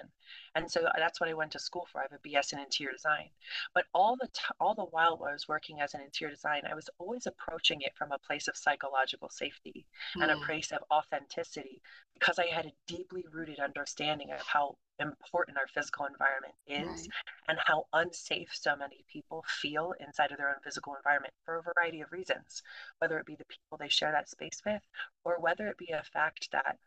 and 0.55 0.69
so 0.69 0.87
that's 0.97 1.19
what 1.19 1.29
i 1.29 1.33
went 1.33 1.51
to 1.51 1.59
school 1.59 1.87
for 1.91 1.99
i 1.99 2.03
have 2.03 2.11
a 2.13 2.27
bs 2.27 2.53
in 2.53 2.59
interior 2.59 2.91
design 2.91 3.29
but 3.73 3.85
all 3.93 4.15
the 4.19 4.27
t- 4.27 4.41
all 4.59 4.73
the 4.73 4.83
while 4.85 5.21
i 5.27 5.31
was 5.31 5.47
working 5.47 5.81
as 5.81 5.93
an 5.93 6.01
interior 6.01 6.33
design 6.33 6.61
i 6.69 6.75
was 6.75 6.89
always 6.99 7.27
approaching 7.27 7.81
it 7.81 7.91
from 7.97 8.11
a 8.11 8.19
place 8.19 8.47
of 8.47 8.55
psychological 8.55 9.29
safety 9.29 9.85
mm. 10.17 10.23
and 10.23 10.31
a 10.31 10.35
hmm. 10.35 10.45
place 10.45 10.71
of 10.71 10.79
authenticity 10.91 11.81
because 12.13 12.39
i 12.39 12.45
had 12.45 12.65
a 12.65 12.73
deeply 12.87 13.25
rooted 13.31 13.59
understanding 13.59 14.31
of 14.31 14.41
how 14.41 14.75
important 14.99 15.57
our 15.57 15.67
physical 15.73 16.05
environment 16.05 16.53
is 16.67 16.87
right. 16.87 17.09
and 17.49 17.57
how 17.65 17.85
unsafe 17.93 18.49
so 18.53 18.75
many 18.75 19.03
people 19.11 19.43
feel 19.47 19.93
inside 19.99 20.31
of 20.31 20.37
their 20.37 20.49
own 20.49 20.55
physical 20.63 20.95
environment 20.95 21.33
for 21.43 21.57
a 21.57 21.73
variety 21.73 22.01
of 22.01 22.11
reasons, 22.11 22.63
whether 22.99 23.17
it 23.19 23.25
be 23.25 23.35
the 23.35 23.45
people 23.45 23.77
they 23.77 23.89
share 23.89 24.11
that 24.11 24.29
space 24.29 24.61
with 24.65 24.81
or 25.23 25.39
whether 25.39 25.74
it 25.79 25.85
be 25.85 25.93
a 25.93 26.03
fact 26.03 26.49
that 26.51 26.77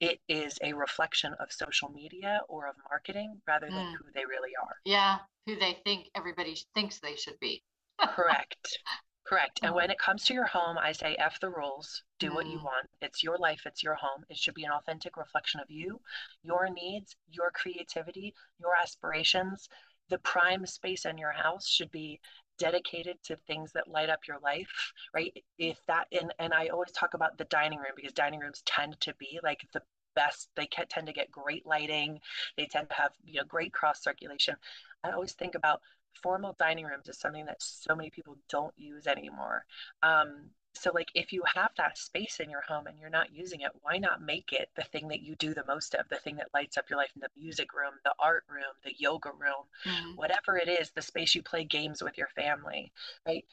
it 0.00 0.20
is 0.28 0.58
a 0.62 0.72
reflection 0.72 1.34
of 1.40 1.52
social 1.52 1.88
media 1.90 2.40
or 2.48 2.66
of 2.66 2.74
marketing 2.90 3.40
rather 3.46 3.66
than 3.66 3.86
mm. 3.86 3.92
who 3.92 4.04
they 4.14 4.24
really 4.24 4.52
are. 4.62 4.76
Yeah, 4.84 5.18
who 5.46 5.56
they 5.56 5.78
think 5.84 6.08
everybody 6.14 6.56
thinks 6.74 6.98
they 6.98 7.16
should 7.16 7.38
be. 7.40 7.62
Correct. 8.00 8.78
Correct. 9.26 9.60
And 9.62 9.74
when 9.74 9.90
it 9.90 9.98
comes 9.98 10.24
to 10.26 10.34
your 10.34 10.46
home, 10.46 10.76
I 10.76 10.92
say 10.92 11.16
F 11.18 11.40
the 11.40 11.48
rules, 11.48 12.02
do 12.18 12.30
mm. 12.30 12.34
what 12.34 12.46
you 12.46 12.58
mm. 12.58 12.64
want. 12.64 12.88
It's 13.00 13.22
your 13.22 13.38
life, 13.38 13.62
it's 13.64 13.82
your 13.82 13.94
home. 13.94 14.24
It 14.28 14.36
should 14.36 14.54
be 14.54 14.64
an 14.64 14.72
authentic 14.72 15.16
reflection 15.16 15.60
of 15.60 15.70
you, 15.70 16.00
your 16.42 16.68
needs, 16.68 17.16
your 17.30 17.50
creativity, 17.52 18.34
your 18.60 18.72
aspirations. 18.80 19.68
The 20.10 20.18
prime 20.18 20.66
space 20.66 21.06
in 21.06 21.16
your 21.16 21.32
house 21.32 21.66
should 21.66 21.90
be 21.90 22.20
dedicated 22.58 23.16
to 23.24 23.36
things 23.36 23.72
that 23.72 23.88
light 23.88 24.10
up 24.10 24.20
your 24.26 24.38
life, 24.42 24.92
right? 25.14 25.32
If 25.58 25.78
that, 25.86 26.06
and, 26.12 26.32
and 26.38 26.52
I 26.52 26.68
always 26.68 26.92
talk 26.92 27.14
about 27.14 27.38
the 27.38 27.44
dining 27.44 27.78
room 27.78 27.92
because 27.96 28.12
dining 28.12 28.40
rooms 28.40 28.62
tend 28.66 29.00
to 29.00 29.14
be 29.18 29.40
like 29.42 29.66
the 29.72 29.82
best 30.14 30.48
they 30.54 30.66
can 30.66 30.86
tend 30.88 31.08
to 31.08 31.12
get 31.12 31.28
great 31.28 31.66
lighting 31.66 32.20
they 32.56 32.66
tend 32.66 32.88
to 32.88 32.94
have 32.94 33.10
you 33.24 33.34
know 33.34 33.44
great 33.48 33.72
cross 33.72 34.00
circulation 34.00 34.54
i 35.02 35.10
always 35.10 35.32
think 35.32 35.56
about 35.56 35.80
formal 36.22 36.56
dining 36.58 36.84
rooms 36.84 37.08
is 37.08 37.18
something 37.18 37.46
that 37.46 37.62
so 37.62 37.94
many 37.94 38.10
people 38.10 38.36
don't 38.48 38.74
use 38.76 39.06
anymore. 39.06 39.64
Um, 40.02 40.50
so, 40.76 40.90
like, 40.92 41.10
if 41.14 41.32
you 41.32 41.42
have 41.54 41.70
that 41.76 41.96
space 41.96 42.40
in 42.40 42.50
your 42.50 42.62
home 42.62 42.86
and 42.86 42.98
you're 42.98 43.10
not 43.10 43.32
using 43.32 43.60
it, 43.60 43.70
why 43.82 43.98
not 43.98 44.22
make 44.22 44.52
it 44.52 44.68
the 44.76 44.82
thing 44.82 45.08
that 45.08 45.22
you 45.22 45.36
do 45.36 45.54
the 45.54 45.64
most 45.66 45.94
of, 45.94 46.08
the 46.08 46.16
thing 46.16 46.36
that 46.36 46.48
lights 46.52 46.76
up 46.76 46.90
your 46.90 46.98
life 46.98 47.12
in 47.14 47.20
the 47.20 47.28
music 47.40 47.72
room, 47.72 47.92
the 48.04 48.14
art 48.18 48.44
room, 48.48 48.64
the 48.84 48.94
yoga 48.98 49.30
room, 49.30 49.64
mm-hmm. 49.86 50.16
whatever 50.16 50.56
it 50.56 50.68
is, 50.68 50.90
the 50.90 51.02
space 51.02 51.34
you 51.34 51.42
play 51.42 51.64
games 51.64 52.02
with 52.02 52.18
your 52.18 52.28
family, 52.28 52.92
right? 53.26 53.44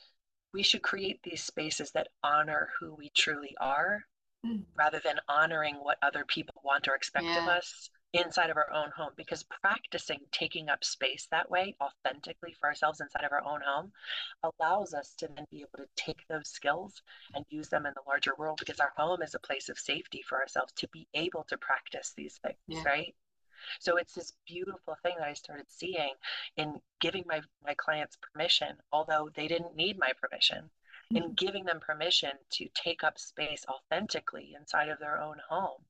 We 0.54 0.64
should 0.64 0.82
create 0.82 1.22
these 1.24 1.44
spaces 1.44 1.92
that 1.92 2.10
honor 2.24 2.70
who 2.80 2.96
we 2.96 3.10
truly 3.16 3.56
are 3.62 4.02
mm-hmm. 4.46 4.64
rather 4.76 5.00
than 5.04 5.20
honoring 5.30 5.76
what 5.76 5.98
other 6.02 6.26
people 6.26 6.56
want 6.64 6.88
or 6.88 6.96
expect 6.96 7.26
yeah. 7.26 7.44
of 7.44 7.48
us 7.48 7.90
inside 8.14 8.50
of 8.50 8.58
our 8.58 8.72
own 8.74 8.92
home 8.92 9.12
because 9.16 9.44
practicing 9.44 10.20
taking 10.32 10.70
up 10.70 10.84
space 10.84 11.28
that 11.32 11.50
way 11.50 11.76
authentically 11.82 12.54
for 12.60 12.68
ourselves 12.68 13.00
inside 13.00 13.24
of 13.24 13.32
our 13.32 13.44
own 13.46 13.62
home 13.66 13.92
allows 14.44 14.94
us 14.94 15.14
to 15.18 15.30
then 15.36 15.46
be 15.50 15.62
able 15.62 15.78
to 15.78 15.88
take 15.96 16.28
those 16.28 16.50
skills 16.50 17.02
and 17.34 17.46
use 17.50 17.70
them 17.70 17.86
in 17.86 17.94
the 17.94 18.02
larger 18.08 18.34
world 18.38 18.60
because 18.60 18.80
our 18.80 18.92
home 18.98 19.22
is 19.22 19.34
a 19.34 19.40
place 19.40 19.70
of 19.70 19.80
safety 19.80 20.22
for 20.28 20.40
ourselves 20.42 20.74
to 20.74 20.88
be 20.90 21.08
able 21.14 21.46
to 21.48 21.58
practice 21.58 22.14
these 22.16 22.40
things 22.44 22.58
yeah. 22.68 22.84
right 22.84 23.16
so 23.80 23.98
it's 23.98 24.16
this 24.16 24.34
beautiful 24.48 24.98
thing 25.04 25.14
that 25.20 25.28
I 25.28 25.34
started 25.34 25.68
seeing 25.70 26.14
in 26.58 26.82
giving 27.00 27.24
my, 27.28 27.42
my 27.64 27.76
clients 27.76 28.18
permission, 28.34 28.76
although 28.92 29.30
they 29.36 29.48
didn't 29.48 29.76
need 29.76 30.00
my 30.00 30.12
permission, 30.20 30.72
mm-hmm. 31.14 31.18
in 31.18 31.34
giving 31.34 31.66
them 31.66 31.80
permission 31.80 32.32
to 32.54 32.68
take 32.74 33.04
up 33.04 33.20
space 33.20 33.64
authentically 33.70 34.56
inside 34.60 34.90
of 34.90 34.98
their 34.98 35.22
own 35.22 35.38
home 35.48 35.86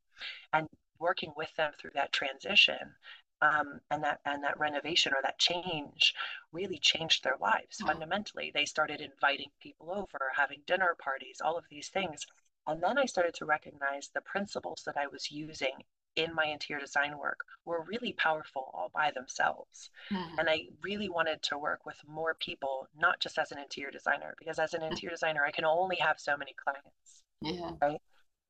and 0.54 0.68
working 1.02 1.34
with 1.36 1.54
them 1.56 1.72
through 1.80 1.92
that 1.96 2.14
transition 2.14 2.96
um, 3.42 3.80
and 3.90 4.04
that 4.04 4.20
and 4.26 4.44
that 4.44 4.60
renovation 4.60 5.14
or 5.14 5.22
that 5.24 5.40
change 5.40 6.14
really 6.52 6.78
changed 6.78 7.24
their 7.24 7.38
lives 7.42 7.78
mm-hmm. 7.78 7.88
fundamentally. 7.88 8.52
They 8.54 8.66
started 8.66 9.02
inviting 9.02 9.50
people 9.62 9.92
over, 9.92 10.32
having 10.36 10.62
dinner 10.68 10.96
parties, 11.00 11.42
all 11.44 11.58
of 11.58 11.66
these 11.70 11.90
things. 11.90 12.26
And 12.68 12.82
then 12.82 12.98
I 13.00 13.06
started 13.06 13.34
to 13.36 13.46
recognize 13.46 14.10
the 14.14 14.22
principles 14.22 14.84
that 14.86 14.96
I 14.96 15.08
was 15.08 15.32
using 15.32 15.72
in 16.16 16.36
my 16.36 16.46
interior 16.46 16.82
design 16.82 17.18
work 17.18 17.40
were 17.66 17.86
really 17.88 18.14
powerful 18.14 18.70
all 18.74 18.92
by 18.94 19.12
themselves. 19.12 19.90
Mm-hmm. 20.12 20.40
And 20.40 20.50
I 20.50 20.68
really 20.84 21.10
wanted 21.10 21.42
to 21.44 21.58
work 21.58 21.86
with 21.86 21.96
more 22.08 22.36
people, 22.36 22.88
not 23.00 23.20
just 23.20 23.40
as 23.40 23.52
an 23.52 23.58
interior 23.60 23.92
designer, 23.92 24.36
because 24.38 24.60
as 24.60 24.74
an 24.74 24.82
mm. 24.82 24.92
interior 24.92 25.16
designer, 25.16 25.44
I 25.46 25.52
can 25.52 25.66
only 25.66 25.96
have 25.96 26.20
so 26.20 26.36
many 26.38 26.54
clients. 26.62 27.24
Yeah. 27.42 27.72
Right. 27.82 28.02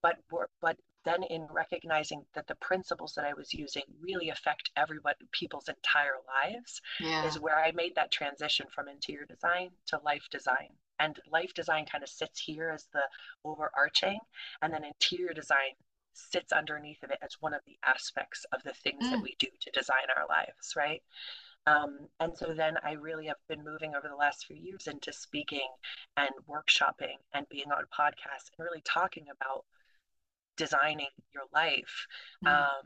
But 0.01 0.17
but 0.62 0.77
then 1.05 1.24
in 1.24 1.48
recognizing 1.51 2.24
that 2.34 2.48
the 2.48 2.55
principles 2.55 3.13
that 3.15 3.25
I 3.25 3.34
was 3.34 3.53
using 3.53 3.84
really 4.00 4.29
affect 4.29 4.70
everybody 4.75 5.27
people's 5.31 5.70
entire 5.70 6.17
lives 6.43 6.81
yeah. 7.00 7.25
is 7.25 7.39
where 7.39 7.58
I 7.58 7.72
made 7.72 7.96
that 7.96 8.12
transition 8.12 8.67
from 8.74 8.88
interior 8.88 9.25
design 9.25 9.70
to 9.88 10.00
life 10.03 10.27
design 10.31 10.70
and 11.00 11.20
life 11.31 11.53
design 11.53 11.86
kind 11.86 12.03
of 12.03 12.10
sits 12.10 12.39
here 12.39 12.70
as 12.70 12.88
the 12.93 13.01
overarching 13.43 14.20
and 14.62 14.74
then 14.74 14.84
interior 14.84 15.34
design 15.34 15.74
sits 16.13 16.51
underneath 16.51 17.01
of 17.03 17.10
it 17.10 17.17
as 17.22 17.38
one 17.39 17.53
of 17.53 17.62
the 17.65 17.77
aspects 17.86 18.46
of 18.53 18.62
the 18.63 18.74
things 18.74 19.05
mm. 19.05 19.12
that 19.12 19.22
we 19.22 19.36
do 19.39 19.48
to 19.60 19.72
design 19.72 20.08
our 20.15 20.27
lives 20.27 20.74
right 20.75 21.01
um, 21.67 22.00
and 22.20 22.36
so 22.36 22.53
then 22.55 22.75
I 22.84 22.93
really 22.93 23.27
have 23.27 23.38
been 23.48 23.63
moving 23.63 23.93
over 23.96 24.08
the 24.08 24.15
last 24.15 24.46
few 24.46 24.55
years 24.55 24.88
into 24.88 25.13
speaking 25.13 25.67
and 26.17 26.31
workshopping 26.50 27.17
and 27.34 27.48
being 27.50 27.72
on 27.72 27.84
podcasts 27.96 28.50
and 28.58 28.65
really 28.65 28.81
talking 28.84 29.27
about 29.31 29.65
designing 30.58 31.08
your 31.34 31.43
life. 31.53 32.08
Mm. 32.46 32.50
Um, 32.50 32.86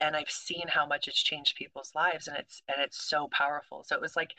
and 0.00 0.16
I've 0.16 0.30
seen 0.30 0.64
how 0.68 0.86
much 0.86 1.08
it's 1.08 1.22
changed 1.22 1.56
people's 1.56 1.92
lives, 1.94 2.26
and 2.26 2.36
it's 2.36 2.62
and 2.68 2.82
it's 2.82 3.08
so 3.08 3.28
powerful. 3.32 3.84
So 3.84 3.94
it 3.94 4.00
was 4.00 4.16
like 4.16 4.32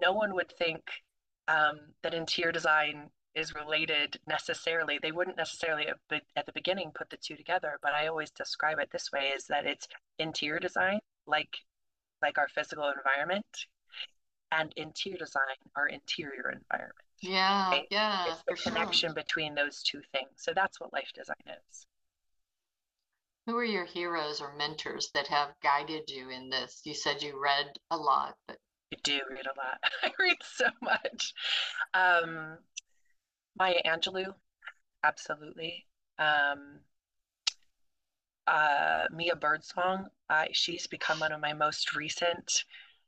no 0.00 0.12
one 0.12 0.34
would 0.34 0.50
think 0.50 0.82
um, 1.48 1.78
that 2.02 2.14
interior 2.14 2.52
design 2.52 3.10
is 3.34 3.54
related 3.54 4.18
necessarily. 4.26 4.98
They 5.00 5.12
wouldn't 5.12 5.36
necessarily 5.36 5.88
at 5.88 6.46
the 6.46 6.52
beginning 6.52 6.92
put 6.94 7.10
the 7.10 7.16
two 7.16 7.36
together, 7.36 7.78
but 7.82 7.92
I 7.92 8.06
always 8.06 8.30
describe 8.30 8.78
it 8.78 8.90
this 8.90 9.10
way: 9.12 9.32
is 9.36 9.46
that 9.48 9.66
it's 9.66 9.88
interior 10.18 10.58
design, 10.58 11.00
like 11.26 11.58
like 12.22 12.38
our 12.38 12.48
physical 12.48 12.90
environment, 12.96 13.66
and 14.52 14.72
interior 14.76 15.18
design, 15.18 15.56
our 15.76 15.86
interior 15.86 16.50
environment. 16.50 16.94
Yeah, 17.24 17.70
right? 17.70 17.86
yeah. 17.90 18.26
It's 18.28 18.42
the 18.46 18.70
connection 18.70 19.08
sure. 19.10 19.14
between 19.14 19.54
those 19.54 19.82
two 19.82 20.02
things. 20.12 20.30
So 20.36 20.52
that's 20.54 20.78
what 20.78 20.92
life 20.92 21.10
design 21.14 21.36
is. 21.46 21.86
Who 23.46 23.56
are 23.56 23.64
your 23.64 23.84
heroes 23.84 24.40
or 24.40 24.54
mentors 24.56 25.10
that 25.14 25.26
have 25.28 25.54
guided 25.62 26.10
you 26.10 26.30
in 26.30 26.50
this? 26.50 26.82
You 26.84 26.94
said 26.94 27.22
you 27.22 27.40
read 27.42 27.78
a 27.90 27.96
lot, 27.96 28.36
but 28.46 28.58
I 28.92 28.96
do 29.02 29.20
read 29.30 29.46
a 29.46 29.58
lot. 29.58 29.78
I 30.02 30.10
read 30.18 30.36
so 30.42 30.66
much. 30.82 31.34
Um, 31.92 32.58
Maya 33.58 33.80
Angelou, 33.86 34.34
absolutely. 35.02 35.86
Um, 36.18 36.80
uh, 38.46 39.04
Mia 39.10 39.36
Birdsong, 39.36 40.06
I, 40.28 40.48
she's 40.52 40.86
become 40.86 41.20
one 41.20 41.32
of 41.32 41.40
my 41.40 41.52
most 41.52 41.94
recent 41.94 42.64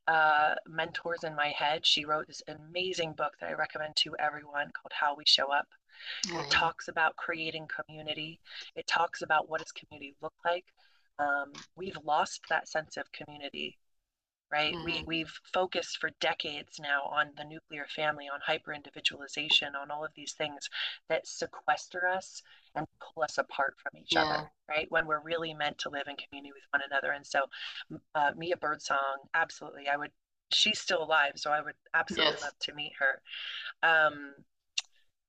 uh, 0.08 0.54
mentors 0.66 1.24
in 1.24 1.34
my 1.34 1.48
head. 1.48 1.84
She 1.84 2.04
wrote 2.04 2.26
this 2.26 2.42
amazing 2.48 3.12
book 3.12 3.32
that 3.40 3.50
I 3.50 3.54
recommend 3.54 3.96
to 3.96 4.16
everyone 4.18 4.70
called 4.72 4.92
How 4.92 5.14
We 5.16 5.24
Show 5.26 5.52
Up. 5.52 5.68
Mm-hmm. 6.26 6.40
It 6.40 6.50
talks 6.50 6.88
about 6.88 7.16
creating 7.16 7.68
community. 7.68 8.40
It 8.74 8.86
talks 8.86 9.22
about 9.22 9.48
what 9.48 9.60
does 9.60 9.72
community 9.72 10.14
look 10.22 10.34
like. 10.44 10.64
Um, 11.18 11.52
we've 11.76 11.98
lost 12.04 12.42
that 12.50 12.68
sense 12.68 12.96
of 12.96 13.10
community 13.12 13.78
right? 14.52 14.74
Mm-hmm. 14.74 14.84
We, 14.84 15.04
we've 15.06 15.32
focused 15.52 15.98
for 15.98 16.10
decades 16.20 16.78
now 16.80 17.02
on 17.10 17.30
the 17.36 17.44
nuclear 17.44 17.86
family, 17.94 18.26
on 18.32 18.40
hyper 18.44 18.72
individualization, 18.72 19.74
on 19.74 19.90
all 19.90 20.04
of 20.04 20.12
these 20.14 20.32
things 20.32 20.68
that 21.08 21.26
sequester 21.26 22.06
us 22.06 22.42
and 22.74 22.86
pull 23.00 23.22
us 23.22 23.38
apart 23.38 23.74
from 23.82 24.00
each 24.00 24.12
yeah. 24.12 24.22
other, 24.22 24.50
right? 24.68 24.86
When 24.90 25.06
we're 25.06 25.22
really 25.22 25.54
meant 25.54 25.78
to 25.78 25.90
live 25.90 26.06
in 26.08 26.16
community 26.16 26.52
with 26.52 26.62
one 26.70 26.82
another. 26.90 27.12
And 27.12 27.26
so, 27.26 27.40
uh, 28.14 28.32
Mia 28.36 28.56
Birdsong, 28.56 28.98
absolutely, 29.34 29.88
I 29.88 29.96
would. 29.96 30.10
She's 30.52 30.78
still 30.78 31.02
alive, 31.02 31.32
so 31.34 31.50
I 31.50 31.60
would 31.60 31.74
absolutely 31.92 32.34
yes. 32.34 32.42
love 32.42 32.58
to 32.60 32.74
meet 32.74 32.92
her. 33.00 33.20
Um, 33.82 34.32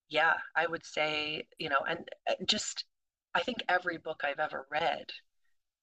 yeah, 0.10 0.34
I 0.56 0.68
would 0.68 0.86
say, 0.86 1.48
you 1.58 1.70
know, 1.70 1.80
and 1.90 2.08
uh, 2.30 2.34
just, 2.46 2.86
I 3.34 3.42
think 3.42 3.58
every 3.68 3.98
book 3.98 4.22
I've 4.24 4.40
ever 4.40 4.68
read 4.72 5.08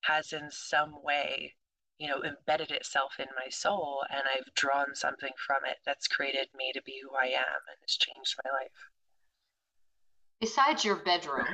has 0.02 0.32
in 0.32 0.50
some 0.50 1.02
way 1.02 1.54
you 1.98 2.08
know, 2.08 2.22
embedded 2.24 2.70
itself 2.70 3.14
in 3.18 3.26
my 3.36 3.48
soul 3.48 4.04
and 4.10 4.22
I've 4.34 4.52
drawn 4.54 4.94
something 4.94 5.30
from 5.46 5.64
it 5.64 5.78
that's 5.86 6.08
created 6.08 6.48
me 6.56 6.72
to 6.72 6.82
be 6.82 7.00
who 7.02 7.14
I 7.14 7.26
am 7.26 7.60
and 7.68 7.76
it's 7.82 7.96
changed 7.96 8.34
my 8.44 8.50
life. 8.50 8.90
Besides 10.40 10.84
your 10.84 10.96
bedroom, 10.96 11.46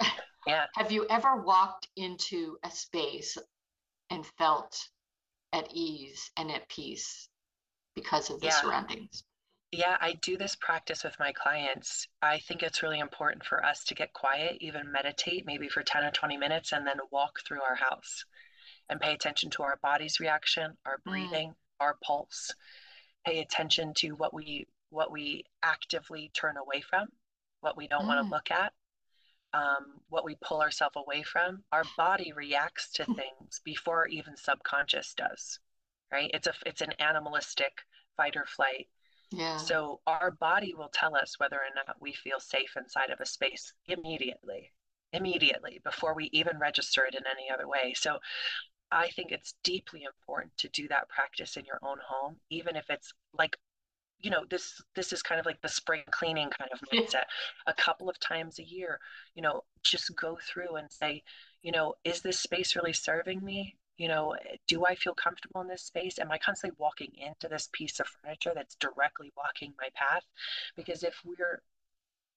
yeah. 0.46 0.66
have 0.74 0.92
you 0.92 1.06
ever 1.10 1.42
walked 1.42 1.88
into 1.96 2.56
a 2.64 2.70
space 2.70 3.36
and 4.10 4.24
felt 4.38 4.88
at 5.52 5.68
ease 5.72 6.30
and 6.36 6.50
at 6.50 6.68
peace 6.68 7.28
because 7.94 8.30
of 8.30 8.40
the 8.40 8.46
yeah. 8.46 8.52
surroundings? 8.52 9.24
Yeah, 9.72 9.98
I 10.00 10.14
do 10.22 10.38
this 10.38 10.56
practice 10.56 11.04
with 11.04 11.18
my 11.18 11.32
clients. 11.32 12.06
I 12.22 12.38
think 12.38 12.62
it's 12.62 12.82
really 12.82 13.00
important 13.00 13.44
for 13.44 13.62
us 13.62 13.84
to 13.84 13.94
get 13.94 14.14
quiet, 14.14 14.56
even 14.60 14.90
meditate 14.90 15.44
maybe 15.44 15.68
for 15.68 15.82
10 15.82 16.04
or 16.04 16.10
20 16.10 16.38
minutes, 16.38 16.72
and 16.72 16.86
then 16.86 16.96
walk 17.10 17.40
through 17.46 17.60
our 17.60 17.74
house 17.74 18.24
and 18.88 19.00
pay 19.00 19.12
attention 19.12 19.50
to 19.50 19.62
our 19.62 19.78
body's 19.82 20.20
reaction, 20.20 20.76
our 20.86 20.98
mm. 20.98 21.10
breathing, 21.10 21.48
mm. 21.50 21.54
our 21.80 21.96
pulse. 22.02 22.52
Pay 23.26 23.40
attention 23.40 23.92
to 23.94 24.12
what 24.12 24.32
we 24.32 24.66
what 24.90 25.12
we 25.12 25.44
actively 25.62 26.30
turn 26.34 26.56
away 26.56 26.80
from, 26.80 27.08
what 27.60 27.76
we 27.76 27.86
don't 27.88 28.04
mm. 28.04 28.08
want 28.08 28.26
to 28.26 28.30
look 28.30 28.50
at, 28.50 28.72
um, 29.52 30.00
what 30.08 30.24
we 30.24 30.36
pull 30.42 30.62
ourselves 30.62 30.96
away 30.96 31.22
from. 31.22 31.62
Our 31.72 31.84
body 31.96 32.32
reacts 32.34 32.90
to 32.92 33.04
things 33.04 33.60
before 33.64 34.06
even 34.06 34.36
subconscious 34.36 35.14
does. 35.14 35.58
Right? 36.10 36.30
It's 36.32 36.46
a 36.46 36.54
it's 36.64 36.80
an 36.80 36.92
animalistic 36.98 37.72
fight 38.16 38.36
or 38.36 38.46
flight. 38.46 38.88
Yeah. 39.30 39.58
So 39.58 40.00
our 40.06 40.30
body 40.30 40.74
will 40.74 40.90
tell 40.92 41.14
us 41.14 41.38
whether 41.38 41.56
or 41.56 41.74
not 41.74 41.96
we 42.00 42.14
feel 42.14 42.40
safe 42.40 42.76
inside 42.78 43.10
of 43.10 43.20
a 43.20 43.26
space 43.26 43.74
immediately 43.86 44.72
immediately 45.12 45.80
before 45.84 46.14
we 46.14 46.28
even 46.32 46.58
register 46.58 47.04
it 47.04 47.14
in 47.14 47.22
any 47.30 47.50
other 47.52 47.68
way. 47.68 47.94
So 47.96 48.18
I 48.90 49.08
think 49.10 49.32
it's 49.32 49.54
deeply 49.62 50.04
important 50.04 50.56
to 50.58 50.68
do 50.68 50.88
that 50.88 51.08
practice 51.08 51.56
in 51.56 51.64
your 51.64 51.78
own 51.82 51.98
home, 52.06 52.36
even 52.50 52.76
if 52.76 52.88
it's 52.90 53.12
like, 53.32 53.56
you 54.20 54.30
know, 54.30 54.44
this 54.50 54.80
this 54.96 55.12
is 55.12 55.22
kind 55.22 55.38
of 55.38 55.46
like 55.46 55.60
the 55.62 55.68
spring 55.68 56.02
cleaning 56.10 56.50
kind 56.50 56.70
of 56.72 56.80
mindset. 56.92 57.24
a 57.66 57.74
couple 57.74 58.08
of 58.08 58.18
times 58.20 58.58
a 58.58 58.64
year, 58.64 59.00
you 59.34 59.42
know, 59.42 59.62
just 59.82 60.14
go 60.16 60.38
through 60.42 60.76
and 60.76 60.90
say, 60.90 61.22
you 61.62 61.72
know, 61.72 61.94
is 62.04 62.20
this 62.22 62.38
space 62.40 62.74
really 62.76 62.92
serving 62.92 63.44
me? 63.44 63.76
You 63.96 64.08
know, 64.08 64.36
do 64.68 64.86
I 64.86 64.94
feel 64.94 65.14
comfortable 65.14 65.60
in 65.60 65.68
this 65.68 65.82
space? 65.82 66.18
Am 66.18 66.30
I 66.30 66.38
constantly 66.38 66.76
walking 66.78 67.12
into 67.16 67.48
this 67.48 67.68
piece 67.72 67.98
of 68.00 68.06
furniture 68.06 68.52
that's 68.54 68.76
directly 68.76 69.32
blocking 69.34 69.74
my 69.78 69.88
path? 69.94 70.24
Because 70.76 71.02
if 71.02 71.20
we're 71.24 71.62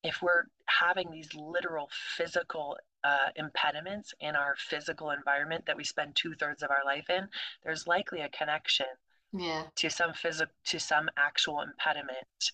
if 0.04 0.22
we're 0.22 0.46
having 0.66 1.12
these 1.12 1.34
literal 1.36 1.90
physical 2.16 2.78
uh, 3.04 3.30
impediments 3.36 4.14
in 4.20 4.36
our 4.36 4.56
physical 4.58 5.12
environment 5.12 5.66
that 5.66 5.78
we 5.78 5.84
spend 5.84 6.16
two 6.16 6.34
thirds 6.36 6.64
of 6.64 6.72
our 6.72 6.86
life 6.86 7.10
in, 7.10 7.28
there's 7.64 7.88
likely 7.88 8.22
a 8.22 8.30
connection 8.30 8.88
yeah. 9.34 9.64
to 9.76 9.90
some 9.90 10.14
physical 10.14 10.54
to 10.66 10.80
some 10.80 11.10
actual 11.18 11.62
impediment 11.62 12.52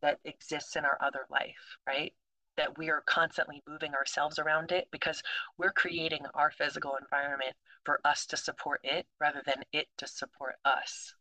that 0.00 0.18
exists 0.24 0.76
in 0.76 0.84
our 0.84 0.98
other 1.00 1.26
life, 1.30 1.76
right? 1.86 2.12
That 2.56 2.76
we 2.76 2.90
are 2.90 3.02
constantly 3.06 3.62
moving 3.68 3.94
ourselves 3.94 4.38
around 4.38 4.72
it 4.72 4.88
because 4.90 5.22
we're 5.58 5.72
creating 5.72 6.22
our 6.34 6.50
physical 6.50 6.96
environment 7.00 7.54
for 7.84 8.00
us 8.04 8.26
to 8.26 8.36
support 8.36 8.80
it 8.82 9.06
rather 9.20 9.42
than 9.46 9.62
it 9.72 9.88
to 9.98 10.06
support 10.06 10.56
us, 10.64 11.14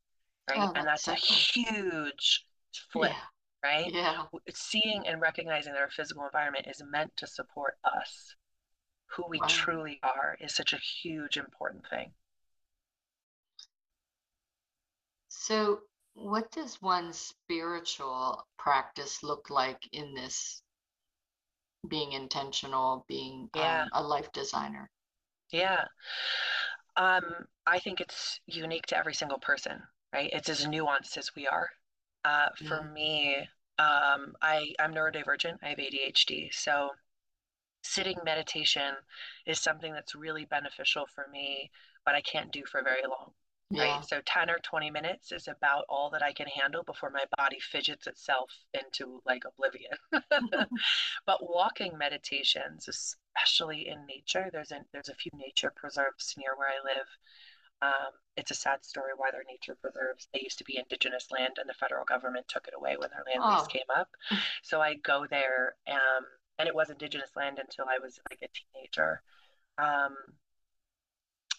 right? 0.50 0.60
Oh, 0.60 0.74
and 0.76 0.88
that's 0.88 1.08
a 1.08 1.16
huge 1.16 2.46
flip. 2.92 3.12
Yeah 3.12 3.26
right? 3.64 3.92
Yeah. 3.94 4.24
Seeing 4.54 5.08
and 5.08 5.22
recognizing 5.22 5.74
that 5.74 5.82
our 5.82 5.90
physical 5.90 6.26
environment 6.26 6.68
is 6.68 6.82
meant 6.90 7.12
to 7.18 7.28
support 7.28 7.78
us, 7.84 8.36
who 9.08 9.24
we 9.30 9.40
wow. 9.40 9.48
truly 9.48 10.00
are, 10.04 10.38
is 10.40 10.56
such 10.56 10.74
a 10.74 10.78
huge, 10.78 11.38
important 11.38 11.84
thing. 11.90 12.12
So, 15.28 15.80
what 16.14 16.52
does 16.52 16.82
one 16.82 17.14
spiritual 17.14 18.46
practice 18.58 19.24
look 19.24 19.50
like 19.50 19.80
in 19.92 20.14
this 20.14 20.62
being 21.88 22.12
intentional, 22.12 23.06
being 23.08 23.50
yeah. 23.56 23.84
um, 23.84 23.90
a 23.94 24.04
life 24.04 24.32
designer? 24.34 24.90
Yeah. 25.52 25.86
Um, 26.98 27.24
I 27.66 27.80
think 27.80 28.02
it's 28.02 28.40
unique 28.46 28.86
to 28.88 28.98
every 28.98 29.14
single 29.14 29.40
person, 29.40 29.82
right? 30.14 30.30
It's 30.34 30.50
as 30.50 30.66
nuanced 30.66 31.18
as 31.18 31.32
we 31.36 31.48
are. 31.48 31.70
Uh, 32.24 32.50
for 32.68 32.82
mm. 32.82 32.94
me, 32.94 33.36
um, 33.80 34.36
I, 34.42 34.74
I'm 34.80 34.94
neurodivergent. 34.94 35.58
I 35.64 35.70
have 35.70 35.80
ADHD. 35.80 36.54
So 36.54 36.92
sitting 37.84 38.18
meditation 38.24 38.94
is 39.46 39.60
something 39.60 39.94
that's 39.94 40.16
really 40.16 40.46
beneficial 40.46 41.08
for 41.14 41.28
me, 41.32 41.72
but 42.06 42.16
I 42.16 42.22
can't 42.22 42.52
do 42.52 42.64
for 42.66 42.84
very 42.84 43.04
long. 43.04 43.32
Yeah. 43.72 43.96
Right. 43.96 44.06
So 44.06 44.20
10 44.26 44.50
or 44.50 44.60
20 44.60 44.92
minutes 44.92 45.32
is 45.32 45.48
about 45.48 45.86
all 45.88 46.10
that 46.10 46.22
I 46.22 46.34
can 46.34 46.48
handle 46.48 46.84
before 46.84 47.10
my 47.10 47.24
body 47.38 47.58
fidgets 47.60 48.06
itself 48.06 48.52
into 48.74 49.22
like 49.26 49.44
oblivion. 49.46 49.94
but 51.26 51.40
walking 51.42 51.98
meditations, 51.98 52.90
especially 52.90 53.88
in 53.88 54.06
nature, 54.06 54.50
there's 54.52 54.72
a, 54.72 54.82
there's 54.92 55.10
a 55.10 55.16
few 55.16 55.32
nature 55.36 55.72
preserves 55.74 56.36
near 56.38 56.56
where 56.58 56.68
I 56.68 56.84
live 56.84 57.08
um, 57.82 58.12
it's 58.38 58.52
a 58.52 58.56
sad 58.56 58.86
story 58.86 59.12
why 59.16 59.32
their 59.32 59.44
nature 59.48 59.76
preserves. 59.82 60.28
They 60.34 60.42
used 60.42 60.58
to 60.60 60.64
be 60.64 60.78
indigenous 60.78 61.28
land, 61.32 61.58
and 61.60 61.70
the 61.70 61.74
federal 61.74 62.06
government 62.06 62.48
took 62.48 62.68
it 62.68 62.74
away 62.76 62.96
when 62.98 63.10
their 63.10 63.24
land 63.26 63.42
oh. 63.44 63.60
lease 63.60 63.68
came 63.68 63.90
up. 63.96 64.10
So 64.64 64.80
I 64.80 64.96
go 64.96 65.26
there, 65.30 65.76
um, 65.90 66.26
and 66.60 66.68
it 66.68 66.76
was 66.76 66.90
indigenous 66.90 67.32
land 67.36 67.60
until 67.60 67.86
I 67.86 68.00
was 68.02 68.20
like 68.30 68.40
a 68.42 68.48
teenager. 68.48 69.22
Um, 69.78 70.16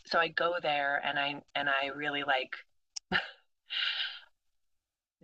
so 0.06 0.18
I 0.18 0.28
go 0.28 0.54
there, 0.62 1.02
and 1.04 1.18
I 1.18 1.42
and 1.54 1.68
I 1.68 1.88
really 1.88 2.22
like 2.22 2.56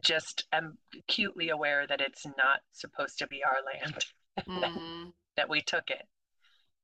just 0.02 0.46
am 0.52 0.76
acutely 0.96 1.50
aware 1.50 1.86
that 1.86 2.00
it's 2.00 2.26
not 2.26 2.60
supposed 2.72 3.18
to 3.18 3.26
be 3.26 3.42
our 3.44 3.58
land, 3.64 4.04
mm-hmm. 4.40 5.10
that 5.36 5.48
we 5.48 5.62
took 5.62 5.90
it. 5.90 6.06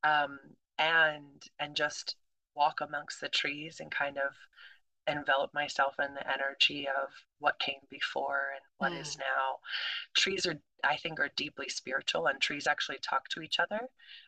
Um, 0.04 0.38
and 0.78 1.42
and 1.58 1.76
just 1.76 2.16
walk 2.54 2.80
amongst 2.80 3.20
the 3.20 3.28
trees 3.28 3.80
and 3.80 3.90
kind 3.90 4.16
of 4.18 4.32
envelop 5.06 5.52
myself 5.52 5.94
in 5.98 6.14
the 6.14 6.32
energy 6.32 6.86
of 6.88 7.10
what 7.38 7.58
came 7.58 7.80
before 7.90 8.52
and 8.54 8.62
what 8.78 8.92
mm. 8.92 9.00
is 9.00 9.18
now. 9.18 9.58
Trees 10.16 10.46
are, 10.46 10.58
I 10.82 10.96
think, 10.96 11.20
are 11.20 11.30
deeply 11.36 11.68
spiritual, 11.68 12.26
and 12.26 12.40
trees 12.40 12.66
actually 12.66 12.98
talk 13.02 13.28
to 13.30 13.42
each 13.42 13.58
other. 13.60 13.80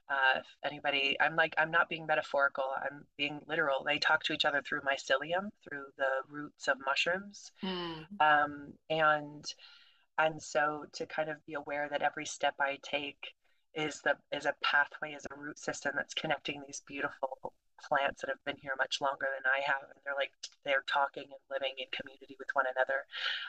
Uh, 0.09 0.41
if 0.41 0.47
anybody, 0.65 1.17
I'm 1.21 1.37
like, 1.37 1.55
I'm 1.59 1.71
not 1.71 1.89
being 1.89 2.07
metaphorical. 2.07 2.65
I'm 2.83 3.07
being 3.17 3.41
literal. 3.47 3.85
They 3.85 3.99
talk 3.99 4.23
to 4.25 4.33
each 4.33 4.45
other 4.45 4.63
through 4.63 4.81
mycelium, 4.81 5.51
through 5.67 5.87
the 5.97 6.23
roots 6.29 6.69
of 6.69 6.77
mushrooms, 6.85 7.53
mm. 7.63 8.05
um, 8.21 8.73
and 8.91 9.45
and 10.19 10.43
so 10.43 10.85
to 10.95 11.07
kind 11.07 11.29
of 11.29 11.45
be 11.47 11.55
aware 11.55 11.89
that 11.91 12.03
every 12.03 12.25
step 12.25 12.55
I 12.61 12.79
take 12.83 13.35
is 13.75 14.01
the 14.03 14.17
is 14.33 14.47
a 14.47 14.55
pathway, 14.63 15.13
is 15.13 15.27
a 15.31 15.39
root 15.39 15.59
system 15.59 15.93
that's 15.97 16.15
connecting 16.15 16.63
these 16.67 16.83
beautiful 16.87 17.53
plants 17.83 18.21
that 18.21 18.31
have 18.31 18.45
been 18.45 18.57
here 18.61 18.75
much 18.79 19.01
longer 19.01 19.27
than 19.35 19.45
I 19.47 19.65
have, 19.65 19.91
and 19.91 19.99
they're 20.05 20.15
like 20.17 20.33
they're 20.65 20.85
talking 20.87 21.25
and 21.25 21.43
living 21.51 21.75
in 21.79 21.87
community 21.93 22.37
with 22.39 22.49
one 22.53 22.67
another. 22.75 23.05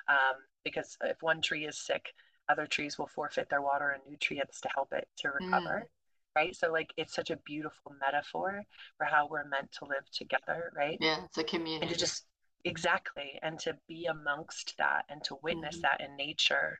Um, 0.07 0.43
because 0.63 0.97
if 1.03 1.21
one 1.21 1.41
tree 1.41 1.65
is 1.65 1.77
sick, 1.77 2.13
other 2.49 2.65
trees 2.65 2.97
will 2.97 3.07
forfeit 3.07 3.49
their 3.49 3.61
water 3.61 3.89
and 3.89 4.01
nutrients 4.09 4.61
to 4.61 4.69
help 4.73 4.93
it 4.93 5.07
to 5.17 5.29
recover. 5.29 5.83
Mm. 5.85 5.89
Right. 6.35 6.55
So 6.55 6.71
like 6.71 6.93
it's 6.97 7.15
such 7.15 7.31
a 7.31 7.37
beautiful 7.37 7.95
metaphor 7.99 8.63
for 8.97 9.05
how 9.05 9.27
we're 9.27 9.47
meant 9.47 9.71
to 9.79 9.85
live 9.85 10.07
together, 10.11 10.71
right? 10.75 10.97
Yeah, 11.01 11.25
it's 11.25 11.39
a 11.39 11.43
community. 11.43 11.81
And 11.81 11.89
to 11.91 11.99
just 11.99 12.25
exactly 12.63 13.39
and 13.41 13.57
to 13.59 13.75
be 13.87 14.05
amongst 14.05 14.77
that 14.77 15.05
and 15.09 15.23
to 15.23 15.37
witness 15.41 15.77
mm-hmm. 15.77 15.81
that 15.83 16.01
in 16.01 16.15
nature 16.15 16.79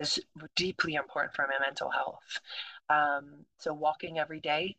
is 0.00 0.20
deeply 0.54 0.94
important 0.94 1.34
for 1.34 1.46
my 1.46 1.64
mental 1.64 1.90
health. 1.90 2.40
Um, 2.88 3.44
so 3.58 3.72
walking 3.72 4.18
every 4.18 4.40
day, 4.40 4.76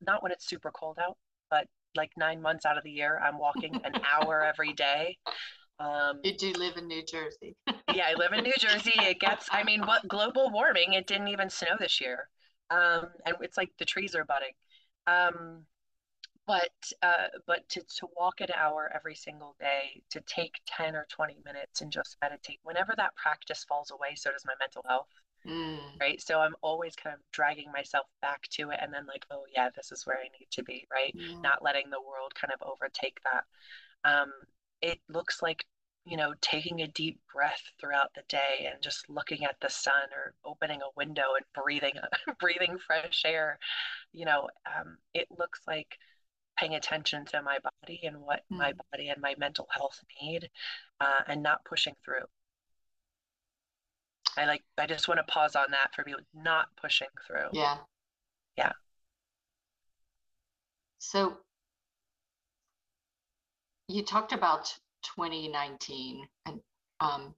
not 0.00 0.22
when 0.22 0.32
it's 0.32 0.46
super 0.46 0.70
cold 0.70 0.98
out, 0.98 1.16
but 1.52 1.66
like 1.94 2.10
nine 2.16 2.40
months 2.40 2.64
out 2.64 2.78
of 2.78 2.82
the 2.82 2.90
year, 2.90 3.20
I'm 3.22 3.38
walking 3.38 3.78
an 3.84 4.00
hour 4.10 4.42
every 4.42 4.72
day. 4.72 5.18
Um, 5.78 6.20
you 6.24 6.34
do 6.34 6.52
live 6.54 6.78
in 6.78 6.88
New 6.88 7.04
Jersey. 7.04 7.54
yeah, 7.94 8.06
I 8.08 8.14
live 8.14 8.32
in 8.32 8.44
New 8.44 8.54
Jersey. 8.58 8.94
It 8.96 9.20
gets, 9.20 9.48
I 9.52 9.62
mean, 9.62 9.82
what 9.82 10.08
global 10.08 10.50
warming? 10.50 10.94
It 10.94 11.06
didn't 11.06 11.28
even 11.28 11.50
snow 11.50 11.76
this 11.78 12.00
year. 12.00 12.28
Um, 12.70 13.08
and 13.26 13.36
it's 13.42 13.58
like 13.58 13.70
the 13.78 13.84
trees 13.84 14.14
are 14.14 14.24
budding. 14.24 14.54
Um, 15.06 15.66
but 16.46 16.70
uh, 17.02 17.28
but 17.46 17.68
to, 17.68 17.80
to 17.80 18.08
walk 18.18 18.40
an 18.40 18.48
hour 18.56 18.90
every 18.94 19.14
single 19.14 19.54
day, 19.60 20.02
to 20.10 20.20
take 20.22 20.54
10 20.66 20.96
or 20.96 21.06
20 21.10 21.36
minutes 21.44 21.82
and 21.82 21.92
just 21.92 22.16
meditate, 22.22 22.60
whenever 22.62 22.94
that 22.96 23.14
practice 23.14 23.64
falls 23.68 23.90
away, 23.90 24.14
so 24.16 24.30
does 24.32 24.44
my 24.46 24.54
mental 24.58 24.84
health. 24.88 25.06
Mm. 25.46 25.78
Right. 26.00 26.20
So 26.20 26.40
I'm 26.40 26.54
always 26.62 26.94
kind 26.94 27.14
of 27.14 27.20
dragging 27.32 27.70
myself 27.72 28.06
back 28.20 28.42
to 28.52 28.70
it 28.70 28.78
and 28.80 28.92
then 28.92 29.06
like, 29.06 29.26
oh 29.30 29.44
yeah, 29.54 29.70
this 29.74 29.90
is 29.90 30.06
where 30.06 30.18
I 30.18 30.28
need 30.38 30.48
to 30.52 30.62
be, 30.62 30.86
right? 30.92 31.14
Not 31.40 31.62
letting 31.62 31.90
the 31.90 32.00
world 32.00 32.34
kind 32.34 32.52
of 32.52 32.66
overtake 32.66 33.18
that. 33.24 33.44
Um, 34.08 34.32
it 34.80 35.00
looks 35.08 35.42
like, 35.42 35.64
you 36.04 36.16
know, 36.16 36.34
taking 36.40 36.82
a 36.82 36.88
deep 36.88 37.20
breath 37.32 37.62
throughout 37.80 38.10
the 38.14 38.22
day 38.28 38.68
and 38.72 38.82
just 38.82 39.08
looking 39.08 39.44
at 39.44 39.56
the 39.60 39.68
sun 39.68 40.10
or 40.14 40.34
opening 40.44 40.80
a 40.82 40.94
window 40.96 41.34
and 41.36 41.44
breathing 41.54 41.94
breathing 42.40 42.78
fresh 42.78 43.22
air. 43.24 43.58
You 44.12 44.26
know, 44.26 44.48
um, 44.66 44.98
it 45.14 45.26
looks 45.36 45.60
like 45.66 45.96
paying 46.56 46.74
attention 46.74 47.24
to 47.26 47.42
my 47.42 47.58
body 47.58 48.00
and 48.04 48.20
what 48.20 48.42
mm. 48.52 48.58
my 48.58 48.72
body 48.92 49.08
and 49.08 49.20
my 49.20 49.34
mental 49.38 49.66
health 49.70 50.00
need 50.20 50.50
uh, 51.00 51.20
and 51.26 51.42
not 51.42 51.64
pushing 51.64 51.94
through 52.04 52.26
I 54.36 54.46
like 54.46 54.62
I 54.78 54.86
just 54.86 55.08
want 55.08 55.18
to 55.18 55.32
pause 55.32 55.56
on 55.56 55.66
that 55.70 55.94
for 55.94 56.04
people 56.04 56.20
not 56.34 56.68
pushing 56.80 57.08
through. 57.26 57.48
Yeah. 57.52 57.76
Yeah. 58.56 58.72
So 60.98 61.36
you 63.88 64.02
talked 64.04 64.32
about 64.32 64.72
2019 65.16 66.26
and 66.46 66.60
um, 67.00 67.34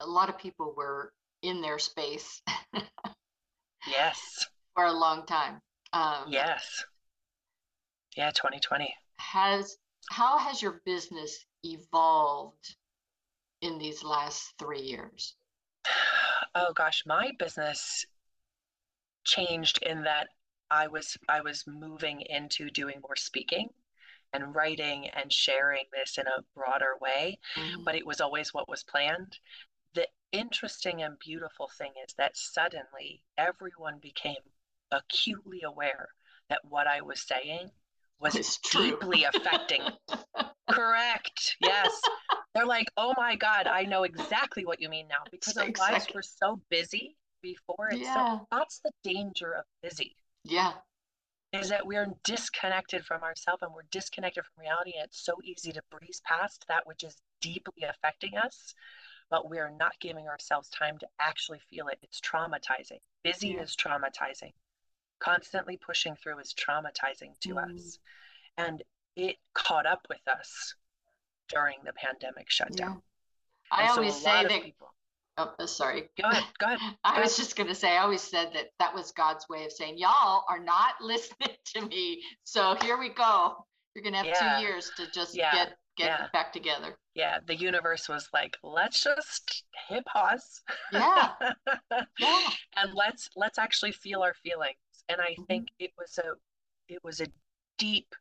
a 0.00 0.06
lot 0.06 0.28
of 0.28 0.38
people 0.38 0.74
were 0.76 1.12
in 1.42 1.60
their 1.60 1.78
space. 1.78 2.42
yes. 3.86 4.46
For 4.74 4.84
a 4.86 4.92
long 4.92 5.26
time. 5.26 5.60
Um, 5.92 6.24
yes. 6.28 6.84
Yeah, 8.16 8.30
2020. 8.30 8.92
Has 9.18 9.76
how 10.10 10.38
has 10.38 10.60
your 10.60 10.80
business 10.84 11.44
evolved 11.62 12.76
in 13.62 13.78
these 13.78 14.04
last 14.04 14.54
three 14.58 14.80
years? 14.82 15.34
Oh 16.54 16.72
gosh, 16.74 17.02
my 17.06 17.30
business 17.38 18.04
changed 19.24 19.78
in 19.82 20.02
that 20.02 20.28
I 20.70 20.88
was 20.88 21.16
I 21.28 21.40
was 21.40 21.64
moving 21.66 22.22
into 22.22 22.70
doing 22.70 23.00
more 23.00 23.16
speaking 23.16 23.68
and 24.32 24.54
writing 24.54 25.08
and 25.08 25.32
sharing 25.32 25.84
this 25.92 26.18
in 26.18 26.26
a 26.26 26.42
broader 26.54 26.94
way, 27.00 27.38
mm-hmm. 27.56 27.84
but 27.84 27.94
it 27.94 28.06
was 28.06 28.20
always 28.20 28.52
what 28.52 28.68
was 28.68 28.82
planned. 28.82 29.38
The 29.94 30.08
interesting 30.32 31.02
and 31.02 31.18
beautiful 31.18 31.70
thing 31.78 31.92
is 32.06 32.14
that 32.18 32.36
suddenly 32.36 33.22
everyone 33.36 33.98
became 34.00 34.42
acutely 34.90 35.62
aware 35.62 36.08
that 36.48 36.60
what 36.68 36.86
I 36.86 37.02
was 37.02 37.26
saying 37.26 37.70
was 38.18 38.58
deeply 38.72 39.24
affecting. 39.24 39.82
Correct. 40.70 41.56
Yes. 41.60 42.00
They're 42.54 42.66
like, 42.66 42.90
oh 42.96 43.14
my 43.16 43.36
God, 43.36 43.66
I 43.66 43.84
know 43.84 44.02
exactly 44.02 44.64
what 44.66 44.80
you 44.80 44.88
mean 44.88 45.08
now 45.08 45.22
because 45.30 45.56
our 45.56 45.66
exactly. 45.66 45.94
lives 45.94 46.08
were 46.14 46.22
so 46.22 46.60
busy 46.70 47.16
before. 47.42 47.90
Yeah. 47.92 48.14
So 48.14 48.46
that's 48.50 48.80
the 48.84 48.92
danger 49.02 49.52
of 49.52 49.64
busy. 49.82 50.16
Yeah. 50.44 50.72
Is 51.52 51.68
that 51.68 51.86
we're 51.86 52.06
disconnected 52.24 53.04
from 53.04 53.22
ourselves 53.22 53.62
and 53.62 53.72
we're 53.74 53.82
disconnected 53.90 54.44
from 54.44 54.62
reality. 54.62 54.94
And 54.96 55.04
it's 55.04 55.22
so 55.22 55.34
easy 55.44 55.70
to 55.72 55.82
breeze 55.90 56.22
past 56.24 56.64
that 56.68 56.86
which 56.86 57.04
is 57.04 57.16
deeply 57.42 57.84
affecting 57.84 58.38
us, 58.38 58.74
but 59.30 59.50
we're 59.50 59.70
not 59.70 59.92
giving 60.00 60.28
ourselves 60.28 60.70
time 60.70 60.96
to 60.98 61.06
actually 61.20 61.60
feel 61.68 61.88
it. 61.88 61.98
It's 62.02 62.20
traumatizing. 62.20 63.00
Busy 63.22 63.48
yeah. 63.48 63.62
is 63.62 63.76
traumatizing. 63.76 64.52
Constantly 65.20 65.76
pushing 65.76 66.16
through 66.16 66.38
is 66.38 66.54
traumatizing 66.54 67.38
to 67.42 67.56
mm. 67.56 67.74
us. 67.74 67.98
And 68.56 68.82
it 69.14 69.36
caught 69.54 69.84
up 69.84 70.06
with 70.08 70.26
us 70.26 70.74
during 71.52 71.76
the 71.84 71.92
pandemic 71.92 72.50
shutdown. 72.50 73.02
Yeah. 73.72 73.86
I 73.86 73.88
always 73.88 74.14
say 74.14 74.42
that. 74.42 74.62
People, 74.62 74.94
oh, 75.38 75.52
uh, 75.58 75.66
sorry. 75.66 76.10
Go 76.20 76.28
ahead. 76.28 76.44
Go 76.58 76.66
ahead. 76.66 76.96
I 77.04 77.20
was 77.20 77.36
just 77.36 77.56
going 77.56 77.68
to 77.68 77.74
say, 77.74 77.96
I 77.96 78.02
always 78.02 78.20
said 78.20 78.50
that 78.54 78.70
that 78.78 78.94
was 78.94 79.12
God's 79.12 79.48
way 79.48 79.64
of 79.64 79.72
saying, 79.72 79.98
y'all 79.98 80.44
are 80.48 80.62
not 80.62 80.94
listening 81.00 81.56
to 81.74 81.86
me. 81.86 82.22
So 82.44 82.76
here 82.82 82.98
we 82.98 83.10
go. 83.10 83.64
You're 83.94 84.02
going 84.02 84.14
to 84.14 84.18
have 84.18 84.26
yeah. 84.26 84.56
two 84.58 84.64
years 84.64 84.90
to 84.96 85.10
just 85.10 85.36
yeah. 85.36 85.52
get 85.52 85.76
get 85.96 86.06
yeah. 86.06 86.26
back 86.32 86.52
together. 86.52 86.96
Yeah, 87.14 87.38
the 87.46 87.54
universe 87.54 88.08
was 88.08 88.28
like, 88.32 88.56
let's 88.62 89.04
just 89.04 89.64
hit 89.88 90.04
pause. 90.06 90.62
Yeah. 90.92 91.32
yeah. 92.18 92.48
And 92.76 92.94
let's 92.94 93.28
let's 93.36 93.58
actually 93.58 93.92
feel 93.92 94.22
our 94.22 94.34
feelings. 94.34 94.76
And 95.08 95.20
I 95.20 95.32
mm-hmm. 95.32 95.44
think 95.44 95.68
it 95.78 95.90
was 95.98 96.18
a 96.18 96.32
it 96.88 97.04
was 97.04 97.20
a 97.20 97.26
deep 97.78 98.14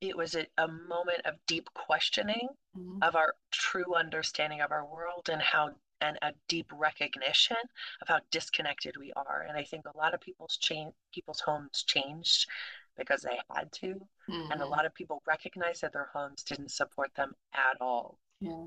it 0.00 0.16
was 0.16 0.34
a, 0.34 0.46
a 0.58 0.68
moment 0.68 1.22
of 1.24 1.34
deep 1.46 1.68
questioning 1.74 2.48
mm-hmm. 2.76 3.02
of 3.02 3.16
our 3.16 3.34
true 3.50 3.94
understanding 3.94 4.60
of 4.60 4.70
our 4.72 4.84
world 4.84 5.28
and 5.30 5.40
how 5.40 5.70
and 6.02 6.18
a 6.20 6.32
deep 6.48 6.70
recognition 6.74 7.56
of 8.02 8.08
how 8.08 8.20
disconnected 8.30 8.96
we 8.98 9.12
are 9.16 9.46
and 9.48 9.56
i 9.56 9.64
think 9.64 9.84
a 9.86 9.96
lot 9.96 10.12
of 10.12 10.20
people's 10.20 10.56
change 10.58 10.92
people's 11.12 11.40
homes 11.40 11.84
changed 11.86 12.46
because 12.98 13.22
they 13.22 13.38
had 13.54 13.70
to 13.72 13.86
mm-hmm. 14.28 14.52
and 14.52 14.52
a 14.52 14.56
mm-hmm. 14.56 14.70
lot 14.70 14.84
of 14.84 14.94
people 14.94 15.22
recognized 15.26 15.82
that 15.82 15.92
their 15.92 16.10
homes 16.12 16.42
didn't 16.42 16.70
support 16.70 17.10
them 17.16 17.32
at 17.54 17.80
all 17.80 18.18
yeah. 18.40 18.66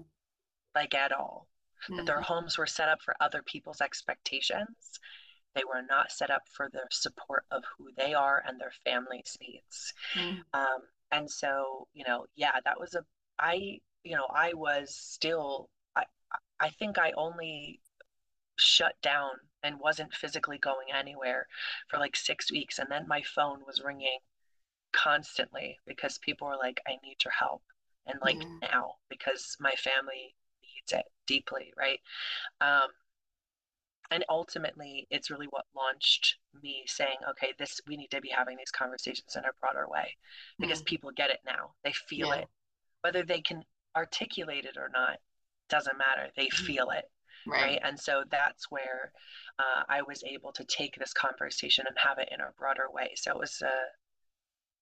like 0.73 0.95
at 0.95 1.11
all 1.11 1.47
mm-hmm. 1.83 1.97
that 1.97 2.05
their 2.07 2.15
mm-hmm. 2.15 2.33
homes 2.33 2.57
were 2.57 2.67
set 2.67 2.89
up 2.89 3.01
for 3.01 3.15
other 3.19 3.43
people's 3.43 3.81
expectations 3.81 4.99
they 5.55 5.63
were 5.67 5.81
not 5.87 6.11
set 6.11 6.29
up 6.29 6.43
for 6.51 6.69
the 6.71 6.83
support 6.91 7.43
of 7.51 7.63
who 7.77 7.89
they 7.97 8.13
are 8.13 8.43
and 8.47 8.59
their 8.59 8.73
family's 8.83 9.37
needs 9.41 9.93
mm. 10.15 10.37
um, 10.53 10.81
and 11.11 11.29
so 11.29 11.87
you 11.93 12.03
know 12.07 12.25
yeah 12.35 12.53
that 12.65 12.79
was 12.79 12.95
a 12.95 13.03
i 13.39 13.79
you 14.03 14.15
know 14.15 14.27
i 14.33 14.53
was 14.53 14.95
still 14.95 15.69
i 15.95 16.03
i 16.59 16.69
think 16.69 16.97
i 16.97 17.11
only 17.17 17.79
shut 18.59 18.95
down 19.01 19.31
and 19.63 19.79
wasn't 19.79 20.13
physically 20.13 20.57
going 20.57 20.87
anywhere 20.97 21.47
for 21.87 21.97
like 21.97 22.15
six 22.15 22.51
weeks. 22.51 22.79
And 22.79 22.87
then 22.89 23.07
my 23.07 23.21
phone 23.21 23.59
was 23.65 23.81
ringing 23.83 24.19
constantly 24.91 25.77
because 25.85 26.17
people 26.17 26.47
were 26.47 26.57
like 26.57 26.81
i 26.87 26.93
need 27.03 27.17
your 27.23 27.33
help. 27.37 27.61
And 28.07 28.19
like 28.21 28.37
mm-hmm. 28.37 28.57
now 28.61 28.95
because 29.09 29.55
my 29.59 29.71
family 29.71 30.35
needs 30.63 30.91
it 30.91 31.05
deeply 31.27 31.73
right? 31.77 31.99
Um 32.61 32.89
and 34.11 34.25
ultimately 34.29 35.07
it's 35.11 35.29
really 35.29 35.47
what 35.47 35.65
launched 35.75 36.37
me 36.61 36.83
saying 36.87 37.17
okay 37.29 37.53
this 37.57 37.79
we 37.87 37.95
need 37.95 38.09
to 38.09 38.21
be 38.21 38.29
having 38.29 38.57
these 38.57 38.71
conversations 38.71 39.35
in 39.35 39.43
a 39.43 39.49
broader 39.59 39.87
way. 39.89 40.15
Because 40.59 40.81
mm. 40.81 40.85
people 40.85 41.11
get 41.15 41.29
it 41.29 41.39
now. 41.45 41.71
They 41.83 41.93
feel 41.93 42.27
yeah. 42.29 42.35
it. 42.35 42.47
Whether 43.01 43.23
they 43.23 43.41
can 43.41 43.63
articulate 43.95 44.65
it 44.65 44.77
or 44.77 44.89
not 44.93 45.17
doesn't 45.69 45.97
matter. 45.97 46.29
They 46.35 46.47
mm-hmm. 46.47 46.65
feel 46.65 46.89
it 46.89 47.05
right, 47.47 47.61
right? 47.61 47.79
and 47.83 47.99
so 47.99 48.23
that's 48.29 48.69
where 48.69 49.11
uh, 49.59 49.83
i 49.87 50.01
was 50.01 50.23
able 50.23 50.51
to 50.53 50.63
take 50.65 50.95
this 50.97 51.13
conversation 51.13 51.85
and 51.87 51.95
have 51.97 52.17
it 52.17 52.29
in 52.31 52.41
a 52.41 52.51
broader 52.57 52.87
way. 52.91 53.11
So 53.15 53.31
it 53.31 53.39
was 53.39 53.61
a 53.61 53.73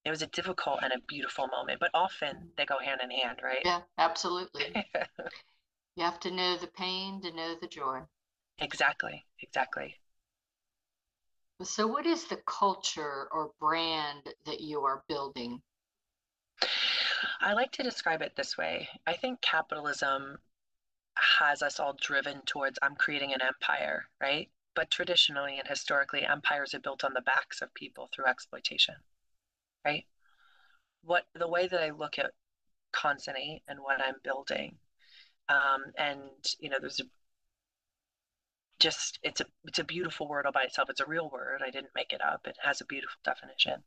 it 0.05 0.09
was 0.09 0.21
a 0.21 0.27
difficult 0.27 0.79
and 0.83 0.93
a 0.93 0.99
beautiful 1.07 1.47
moment 1.47 1.79
but 1.79 1.89
often 1.93 2.49
they 2.55 2.65
go 2.65 2.79
hand 2.79 3.01
in 3.03 3.11
hand 3.11 3.39
right? 3.43 3.61
Yeah 3.63 3.81
absolutely. 3.97 4.85
You 5.97 6.03
have 6.03 6.19
to 6.19 6.29
know 6.29 6.57
the 6.57 6.67
pain 6.67 7.21
to 7.23 7.31
know 7.31 7.55
the 7.59 7.65
joy 7.65 8.01
exactly 8.59 9.25
exactly 9.41 9.95
so 11.63 11.87
what 11.87 12.05
is 12.05 12.25
the 12.25 12.39
culture 12.45 13.27
or 13.31 13.51
brand 13.59 14.21
that 14.45 14.61
you 14.61 14.81
are 14.81 15.03
building 15.07 15.61
I 17.41 17.53
like 17.53 17.71
to 17.73 17.83
describe 17.83 18.21
it 18.21 18.35
this 18.35 18.57
way. 18.57 18.89
I 19.05 19.13
think 19.13 19.41
capitalism 19.41 20.37
has 21.39 21.61
us 21.61 21.79
all 21.79 21.93
driven 21.93 22.41
towards 22.45 22.79
I'm 22.81 22.95
creating 22.95 23.33
an 23.33 23.41
empire, 23.41 24.05
right? 24.21 24.49
But 24.75 24.91
traditionally 24.91 25.57
and 25.57 25.67
historically, 25.67 26.25
empires 26.25 26.73
are 26.73 26.79
built 26.79 27.03
on 27.03 27.13
the 27.13 27.21
backs 27.21 27.61
of 27.61 27.73
people 27.73 28.09
through 28.13 28.25
exploitation, 28.25 28.95
right? 29.85 30.05
What 31.03 31.25
the 31.33 31.47
way 31.47 31.67
that 31.67 31.81
I 31.81 31.91
look 31.91 32.19
at 32.19 32.33
Concinnate 32.93 33.61
and 33.67 33.79
what 33.79 34.01
I'm 34.01 34.15
building, 34.23 34.77
um, 35.49 35.83
and 35.97 36.21
you 36.59 36.69
know, 36.69 36.77
there's 36.79 36.99
a, 36.99 37.05
just 38.79 39.19
it's 39.23 39.41
a 39.41 39.45
it's 39.65 39.79
a 39.79 39.83
beautiful 39.83 40.27
word 40.27 40.45
all 40.45 40.51
by 40.51 40.63
itself. 40.63 40.89
It's 40.89 40.99
a 40.99 41.05
real 41.05 41.29
word. 41.29 41.61
I 41.65 41.71
didn't 41.71 41.95
make 41.95 42.13
it 42.13 42.21
up. 42.21 42.41
It 42.45 42.57
has 42.63 42.81
a 42.81 42.85
beautiful 42.85 43.19
definition. 43.23 43.83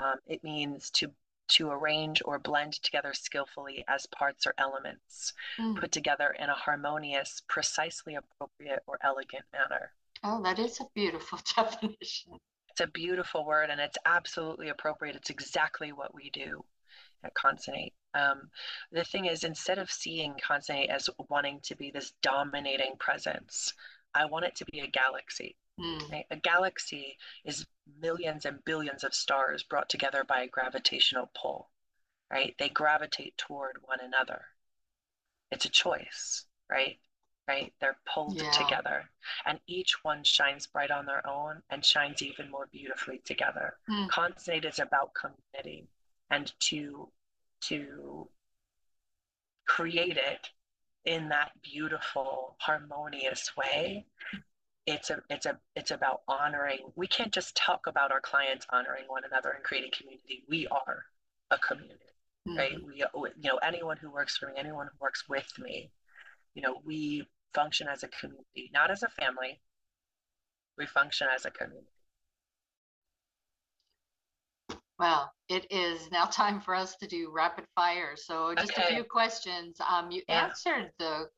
Um, 0.00 0.16
it 0.26 0.44
means 0.44 0.90
to 0.92 1.10
to 1.48 1.70
arrange 1.70 2.20
or 2.24 2.38
blend 2.38 2.74
together 2.74 3.14
skillfully 3.14 3.84
as 3.88 4.06
parts 4.06 4.46
or 4.46 4.54
elements, 4.58 5.32
mm. 5.58 5.80
put 5.80 5.90
together 5.90 6.36
in 6.38 6.50
a 6.50 6.54
harmonious, 6.54 7.42
precisely 7.48 8.16
appropriate, 8.16 8.82
or 8.86 8.98
elegant 9.02 9.44
manner. 9.52 9.92
Oh, 10.22 10.42
that 10.42 10.58
is 10.58 10.80
a 10.80 10.84
beautiful 10.94 11.38
definition. 11.56 12.38
It's 12.68 12.80
a 12.80 12.86
beautiful 12.86 13.46
word 13.46 13.70
and 13.70 13.80
it's 13.80 13.98
absolutely 14.04 14.68
appropriate. 14.68 15.16
It's 15.16 15.30
exactly 15.30 15.92
what 15.92 16.14
we 16.14 16.30
do 16.30 16.64
at 17.24 17.34
Concinnate. 17.34 17.94
Um, 18.14 18.50
the 18.92 19.04
thing 19.04 19.26
is, 19.26 19.44
instead 19.44 19.78
of 19.78 19.90
seeing 19.90 20.34
Concinnate 20.34 20.88
as 20.90 21.10
wanting 21.28 21.60
to 21.64 21.76
be 21.76 21.90
this 21.90 22.12
dominating 22.22 22.94
presence, 22.98 23.74
I 24.14 24.24
want 24.26 24.46
it 24.46 24.56
to 24.56 24.64
be 24.66 24.80
a 24.80 24.86
galaxy. 24.86 25.56
Mm. 25.80 26.10
Right? 26.10 26.26
A 26.30 26.36
galaxy 26.36 27.16
is 27.44 27.66
millions 28.00 28.44
and 28.44 28.64
billions 28.64 29.04
of 29.04 29.14
stars 29.14 29.62
brought 29.62 29.88
together 29.88 30.24
by 30.24 30.42
a 30.42 30.48
gravitational 30.48 31.30
pull, 31.40 31.70
right? 32.32 32.54
They 32.58 32.68
gravitate 32.68 33.36
toward 33.38 33.76
one 33.84 34.00
another. 34.02 34.42
It's 35.50 35.64
a 35.64 35.70
choice, 35.70 36.46
right? 36.70 36.98
Right? 37.46 37.72
They're 37.80 37.96
pulled 38.12 38.42
yeah. 38.42 38.50
together, 38.50 39.08
and 39.46 39.58
each 39.66 40.04
one 40.04 40.22
shines 40.22 40.66
bright 40.66 40.90
on 40.90 41.06
their 41.06 41.26
own 41.26 41.62
and 41.70 41.82
shines 41.82 42.20
even 42.20 42.50
more 42.50 42.68
beautifully 42.70 43.22
together. 43.24 43.78
Mm. 43.88 44.08
Concinnate 44.08 44.66
is 44.66 44.80
about 44.80 45.14
community, 45.14 45.88
and 46.30 46.52
to 46.60 47.08
to 47.62 48.28
create 49.66 50.16
it 50.16 50.50
in 51.08 51.28
that 51.30 51.50
beautiful, 51.62 52.56
harmonious 52.58 53.56
way 53.56 54.06
it's 54.88 55.10
a 55.10 55.20
it's 55.28 55.44
a 55.44 55.58
it's 55.76 55.90
about 55.90 56.22
honoring 56.28 56.78
we 56.96 57.06
can't 57.06 57.30
just 57.30 57.54
talk 57.54 57.86
about 57.86 58.10
our 58.10 58.22
clients 58.22 58.66
honoring 58.72 59.04
one 59.06 59.22
another 59.30 59.50
and 59.50 59.62
creating 59.62 59.90
community. 59.92 60.44
We 60.48 60.66
are 60.68 61.04
a 61.50 61.58
community 61.58 62.14
mm-hmm. 62.48 62.56
right 62.56 62.72
we 62.84 62.96
you 62.96 63.50
know 63.50 63.58
anyone 63.58 63.98
who 63.98 64.10
works 64.10 64.38
for 64.38 64.46
me 64.46 64.54
anyone 64.56 64.86
who 64.86 64.98
works 64.98 65.24
with 65.28 65.50
me 65.58 65.90
you 66.54 66.62
know 66.62 66.76
we 66.86 67.26
function 67.52 67.86
as 67.86 68.02
a 68.02 68.08
community 68.08 68.70
not 68.72 68.90
as 68.90 69.02
a 69.02 69.08
family. 69.08 69.60
We 70.78 70.86
function 70.86 71.26
as 71.34 71.44
a 71.44 71.50
community 71.50 71.86
well 74.98 75.30
it 75.48 75.66
is 75.70 76.10
now 76.10 76.24
time 76.30 76.60
for 76.60 76.74
us 76.74 76.96
to 76.96 77.06
do 77.06 77.30
rapid 77.32 77.64
fire 77.74 78.14
so 78.16 78.54
just 78.54 78.72
okay. 78.72 78.82
a 78.82 78.86
few 78.94 79.04
questions 79.04 79.76
um, 79.88 80.10
you 80.10 80.22
yeah. 80.28 80.44
answered 80.44 80.90
the 80.98 81.28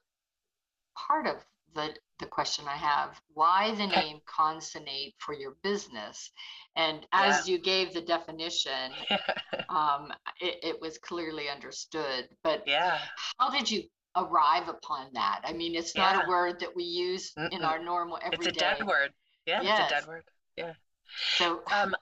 part 0.96 1.26
of 1.26 1.36
the 1.74 1.94
the 2.20 2.26
question 2.26 2.66
I 2.68 2.76
have. 2.76 3.20
Why 3.32 3.74
the 3.74 3.86
name 3.86 4.20
Concinnate 4.26 5.14
for 5.18 5.34
your 5.34 5.56
business? 5.62 6.30
And 6.76 7.06
as 7.12 7.48
you 7.48 7.58
gave 7.58 7.92
the 7.92 8.02
definition, 8.02 8.92
um, 9.68 10.12
it, 10.40 10.58
it, 10.62 10.80
was 10.80 10.98
clearly 10.98 11.48
understood. 11.48 12.28
But 12.44 12.62
yeah, 12.66 12.98
how 13.38 13.50
did 13.50 13.70
you 13.70 13.84
arrive 14.16 14.68
upon 14.68 15.08
that? 15.14 15.40
I 15.44 15.52
mean, 15.52 15.74
it's 15.74 15.96
not 15.96 16.14
yeah. 16.14 16.26
a 16.26 16.28
word 16.28 16.60
that 16.60 16.74
we 16.76 16.84
use 16.84 17.32
Mm-mm. 17.38 17.52
in 17.52 17.64
our 17.64 17.82
normal 17.82 18.18
everyday. 18.22 18.48
It's 18.48 18.56
a 18.56 18.60
dead 18.60 18.86
word. 18.86 19.10
Yeah, 19.46 19.60
it's 19.62 19.92
a 19.92 19.94
dead 19.94 20.06
word. 20.06 20.24
Yeah. 20.56 20.72
So, 21.36 21.62
um, 21.72 21.96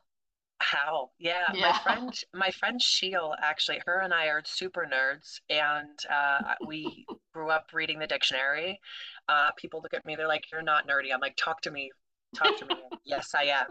how? 0.71 1.11
Yeah, 1.19 1.45
yeah, 1.55 1.71
my 1.71 1.79
friend, 1.79 2.15
my 2.35 2.51
friend 2.51 2.81
Sheil, 2.81 3.35
actually, 3.43 3.81
her 3.87 4.01
and 4.01 4.13
I 4.13 4.27
are 4.27 4.43
super 4.45 4.87
nerds, 4.87 5.41
and 5.49 5.99
uh, 6.11 6.55
we 6.67 7.07
grew 7.33 7.51
up 7.51 7.67
reading 7.73 7.99
the 7.99 8.07
dictionary. 8.07 8.81
Uh, 9.29 9.51
people 9.57 9.81
look 9.83 9.95
at 9.95 10.05
me, 10.05 10.17
they're 10.17 10.29
like, 10.29 10.45
"You're 10.53 10.63
not 10.63 10.87
nerdy." 10.87 11.13
I'm 11.13 11.21
like, 11.21 11.37
"Talk 11.37 11.61
to 11.63 11.71
me, 11.71 11.91
talk 12.35 12.57
to 12.59 12.67
me." 12.67 12.75
yes, 13.05 13.35
I 13.35 13.45
am. 13.45 13.67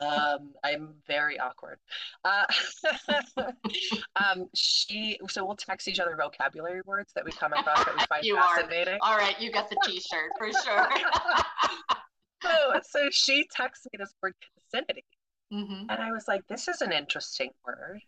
Um, 0.00 0.52
I'm 0.64 0.94
very 1.06 1.38
awkward. 1.38 1.78
Uh, 2.24 2.44
um, 4.16 4.48
she, 4.54 5.18
so 5.28 5.44
we'll 5.44 5.56
text 5.56 5.88
each 5.88 6.00
other 6.00 6.16
vocabulary 6.16 6.80
words 6.86 7.12
that 7.14 7.24
we 7.24 7.32
come 7.32 7.52
across 7.52 7.84
that 7.84 7.94
we 7.94 8.04
find 8.08 8.24
you 8.24 8.36
fascinating. 8.36 8.98
Are. 9.02 9.12
All 9.12 9.18
right, 9.18 9.38
you 9.40 9.52
got 9.52 9.68
the 9.68 9.76
T-shirt 9.84 10.30
for 10.38 10.50
sure. 10.64 10.88
so, 12.42 12.80
so 12.88 13.08
she 13.10 13.46
texts 13.54 13.86
me 13.92 13.98
this 13.98 14.14
word 14.22 14.34
concinnity 14.72 15.04
Mm-hmm. 15.52 15.90
And 15.90 16.00
I 16.00 16.12
was 16.12 16.26
like, 16.28 16.46
this 16.48 16.68
is 16.68 16.80
an 16.80 16.92
interesting 16.92 17.50
word. 17.66 18.00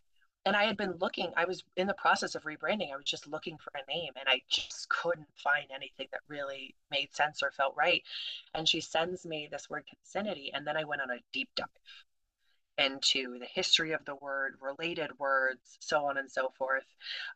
And 0.46 0.54
I 0.56 0.64
had 0.64 0.76
been 0.76 0.94
looking, 1.00 1.32
I 1.36 1.46
was 1.46 1.62
in 1.76 1.86
the 1.86 1.94
process 1.94 2.34
of 2.34 2.42
rebranding. 2.44 2.92
I 2.92 2.96
was 2.96 3.06
just 3.06 3.26
looking 3.26 3.56
for 3.56 3.72
a 3.74 3.90
name 3.90 4.12
and 4.18 4.28
I 4.28 4.42
just 4.48 4.88
couldn't 4.90 5.28
find 5.42 5.66
anything 5.74 6.06
that 6.12 6.20
really 6.28 6.74
made 6.90 7.14
sense 7.14 7.42
or 7.42 7.50
felt 7.50 7.74
right. 7.76 8.02
And 8.54 8.68
she 8.68 8.80
sends 8.80 9.24
me 9.24 9.48
this 9.50 9.70
word 9.70 9.84
concinnity. 9.88 10.50
And 10.52 10.66
then 10.66 10.76
I 10.76 10.84
went 10.84 11.00
on 11.00 11.10
a 11.10 11.20
deep 11.32 11.48
dive 11.56 11.66
into 12.76 13.38
the 13.38 13.46
history 13.46 13.92
of 13.92 14.04
the 14.04 14.16
word, 14.16 14.56
related 14.60 15.10
words, 15.18 15.78
so 15.80 16.04
on 16.06 16.18
and 16.18 16.30
so 16.30 16.52
forth. 16.58 16.84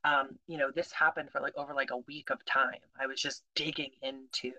Um, 0.05 0.38
you 0.47 0.59
know, 0.59 0.71
this 0.71 0.92
happened 0.92 1.31
for 1.31 1.40
like 1.40 1.57
over 1.57 1.75
like 1.75 1.90
a 1.92 1.99
week 2.09 2.31
of 2.31 2.44
time. 2.44 2.81
I 3.01 3.07
was 3.07 3.23
just 3.23 3.42
digging 3.55 3.92
into 4.03 4.53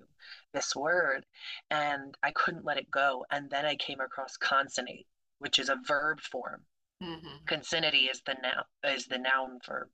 this 0.53 0.75
word 0.75 1.25
and 1.69 2.15
I 2.23 2.31
couldn't 2.31 2.65
let 2.65 2.77
it 2.77 2.89
go. 2.89 3.25
And 3.29 3.49
then 3.49 3.65
I 3.65 3.75
came 3.75 3.99
across 3.99 4.37
concinnate 4.37 5.05
which 5.39 5.59
is 5.59 5.69
a 5.69 5.77
verb 5.87 6.19
form. 6.21 6.61
Mm-hmm. 7.01 7.45
Concinnity 7.47 8.09
is 8.11 8.21
the 8.25 8.35
noun 8.41 8.93
is 8.95 9.05
the 9.07 9.17
noun 9.17 9.59
verb 9.65 9.87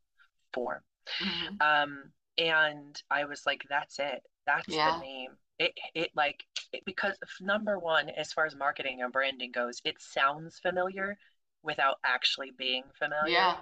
form. 0.53 0.81
Mm-hmm. 1.23 1.55
Um, 1.61 2.03
and 2.37 3.01
I 3.09 3.25
was 3.25 3.43
like, 3.45 3.63
that's 3.69 3.99
it. 3.99 4.21
That's 4.45 4.67
yeah. 4.67 4.91
the 4.91 4.99
name. 4.99 5.29
It 5.59 5.73
it 5.93 6.09
like 6.15 6.43
it, 6.73 6.83
because 6.85 7.15
number 7.39 7.79
one, 7.79 8.09
as 8.09 8.33
far 8.33 8.45
as 8.45 8.55
marketing 8.55 9.01
and 9.01 9.13
branding 9.13 9.51
goes, 9.51 9.81
it 9.85 10.01
sounds 10.01 10.59
familiar 10.59 11.17
without 11.63 11.95
actually 12.05 12.51
being 12.57 12.83
familiar. 12.97 13.33
Yeah. 13.33 13.55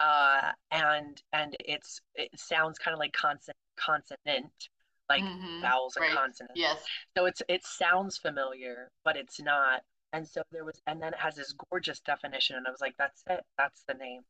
Uh, 0.00 0.52
and 0.70 1.22
and 1.32 1.56
it's 1.60 2.00
it 2.14 2.30
sounds 2.36 2.78
kind 2.78 2.92
of 2.92 2.98
like 2.98 3.12
consonant 3.12 3.56
consonant 3.76 4.68
like 5.08 5.22
mm-hmm. 5.22 5.60
vowels 5.60 5.96
and 5.96 6.04
right. 6.04 6.14
consonants. 6.14 6.58
Yes. 6.58 6.82
So 7.16 7.26
it's 7.26 7.42
it 7.48 7.64
sounds 7.64 8.18
familiar, 8.18 8.90
but 9.04 9.16
it's 9.16 9.40
not 9.40 9.82
and 10.14 10.28
so 10.28 10.42
there 10.52 10.64
was 10.64 10.80
and 10.86 11.02
then 11.02 11.12
it 11.12 11.18
has 11.18 11.34
this 11.34 11.52
gorgeous 11.70 11.98
definition 12.00 12.56
and 12.56 12.66
i 12.66 12.70
was 12.70 12.80
like 12.80 12.94
that's 12.96 13.22
it. 13.28 13.44
That's 13.58 13.82
the 13.88 13.94
name. 13.94 14.22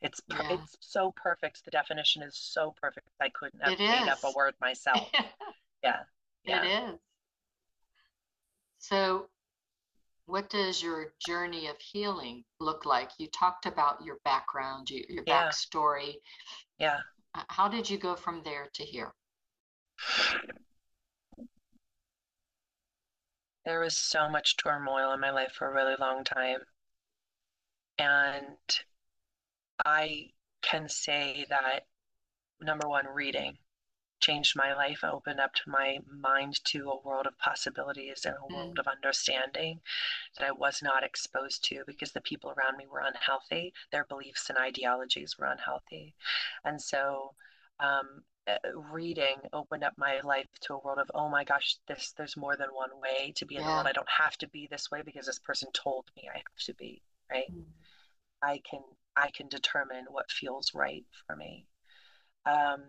It's 0.00 0.20
yeah. 0.30 0.54
it's 0.54 0.76
so 0.80 1.12
perfect. 1.16 1.64
The 1.64 1.70
definition 1.70 2.22
is 2.22 2.36
so 2.36 2.74
perfect. 2.80 3.08
I 3.20 3.28
couldn't 3.28 3.60
have 3.62 3.72
it 3.72 3.78
made 3.78 4.02
is. 4.02 4.08
up 4.08 4.24
a 4.24 4.32
word 4.36 4.54
myself. 4.60 5.08
Yeah. 5.82 6.00
Yeah. 6.44 6.64
it 6.64 6.90
is. 6.90 6.98
So 8.78 9.28
what 10.26 10.50
does 10.50 10.82
your 10.82 11.12
journey 11.24 11.68
of 11.68 11.76
healing 11.78 12.42
look 12.58 12.84
like? 12.84 13.10
You 13.18 13.28
talked 13.28 13.64
about 13.64 14.04
your 14.04 14.16
background 14.24 14.90
your, 14.90 15.04
your 15.08 15.24
yeah. 15.24 15.48
backstory. 15.48 16.14
Yeah. 16.80 16.98
How 17.48 17.68
did 17.68 17.88
you 17.88 17.96
go 17.96 18.16
from 18.16 18.42
there 18.42 18.66
to 18.74 18.82
here 18.82 19.12
there 23.64 23.80
was 23.80 23.96
so 23.96 24.28
much 24.28 24.56
turmoil 24.56 25.12
in 25.12 25.20
my 25.20 25.30
life 25.30 25.52
for 25.52 25.68
a 25.68 25.74
really 25.74 25.96
long 25.98 26.24
time. 26.24 26.60
And 27.98 28.80
I 29.84 30.30
can 30.62 30.88
say 30.88 31.46
that 31.48 31.86
number 32.60 32.88
one, 32.88 33.06
reading 33.06 33.58
changed 34.22 34.54
my 34.56 34.72
life, 34.72 35.02
opened 35.02 35.40
up 35.40 35.50
my 35.66 35.98
mind 36.08 36.64
to 36.64 36.88
a 36.88 37.00
world 37.06 37.26
of 37.26 37.36
possibilities 37.38 38.24
and 38.24 38.36
a 38.36 38.54
world 38.54 38.76
mm. 38.76 38.78
of 38.78 38.86
understanding 38.86 39.80
that 40.38 40.46
I 40.46 40.52
was 40.52 40.80
not 40.80 41.02
exposed 41.02 41.64
to 41.64 41.82
because 41.86 42.12
the 42.12 42.20
people 42.20 42.50
around 42.50 42.76
me 42.78 42.86
were 42.86 43.02
unhealthy. 43.04 43.74
Their 43.90 44.04
beliefs 44.04 44.48
and 44.48 44.56
ideologies 44.56 45.36
were 45.36 45.46
unhealthy. 45.46 46.14
And 46.64 46.80
so 46.80 47.34
um, 47.80 48.22
reading 48.92 49.36
opened 49.52 49.84
up 49.84 49.94
my 49.96 50.20
life 50.24 50.48
to 50.60 50.74
a 50.74 50.78
world 50.78 50.98
of 50.98 51.10
oh 51.14 51.28
my 51.28 51.44
gosh 51.44 51.76
this 51.86 52.12
there's 52.16 52.36
more 52.36 52.56
than 52.56 52.68
one 52.72 52.90
way 53.00 53.32
to 53.36 53.46
be 53.46 53.54
in 53.54 53.60
yeah. 53.60 53.68
the 53.68 53.72
world 53.72 53.86
i 53.86 53.92
don't 53.92 54.08
have 54.08 54.36
to 54.36 54.48
be 54.48 54.66
this 54.70 54.90
way 54.90 55.00
because 55.04 55.26
this 55.26 55.38
person 55.38 55.68
told 55.72 56.06
me 56.16 56.28
i 56.32 56.36
have 56.36 56.64
to 56.64 56.74
be 56.74 57.02
right 57.30 57.52
mm. 57.52 57.62
i 58.42 58.60
can 58.68 58.80
i 59.16 59.30
can 59.30 59.48
determine 59.48 60.04
what 60.10 60.30
feels 60.30 60.72
right 60.74 61.04
for 61.26 61.36
me 61.36 61.66
um, 62.44 62.82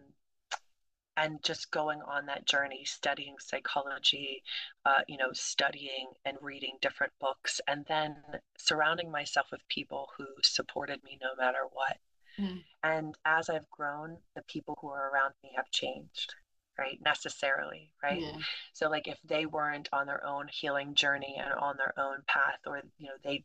and 1.15 1.43
just 1.43 1.69
going 1.69 2.01
on 2.01 2.25
that 2.25 2.47
journey 2.47 2.83
studying 2.85 3.35
psychology 3.39 4.41
uh, 4.85 5.01
you 5.07 5.17
know 5.17 5.31
studying 5.33 6.07
and 6.25 6.37
reading 6.41 6.77
different 6.81 7.13
books 7.19 7.61
and 7.67 7.85
then 7.87 8.15
surrounding 8.57 9.11
myself 9.11 9.47
with 9.51 9.61
people 9.69 10.09
who 10.17 10.25
supported 10.41 11.03
me 11.03 11.19
no 11.21 11.29
matter 11.37 11.59
what 11.71 11.97
Mm. 12.39 12.63
And 12.83 13.15
as 13.25 13.49
I've 13.49 13.69
grown, 13.69 14.17
the 14.35 14.41
people 14.43 14.77
who 14.81 14.89
are 14.89 15.11
around 15.11 15.33
me 15.43 15.51
have 15.55 15.69
changed, 15.71 16.35
right? 16.77 16.99
Necessarily, 17.03 17.91
right? 18.01 18.21
Yeah. 18.21 18.37
So, 18.73 18.89
like, 18.89 19.07
if 19.07 19.19
they 19.23 19.45
weren't 19.45 19.89
on 19.93 20.07
their 20.07 20.25
own 20.25 20.47
healing 20.47 20.95
journey 20.95 21.35
and 21.37 21.53
on 21.53 21.77
their 21.77 21.93
own 21.97 22.17
path, 22.27 22.59
or, 22.65 22.81
you 22.97 23.07
know, 23.07 23.13
they, 23.23 23.43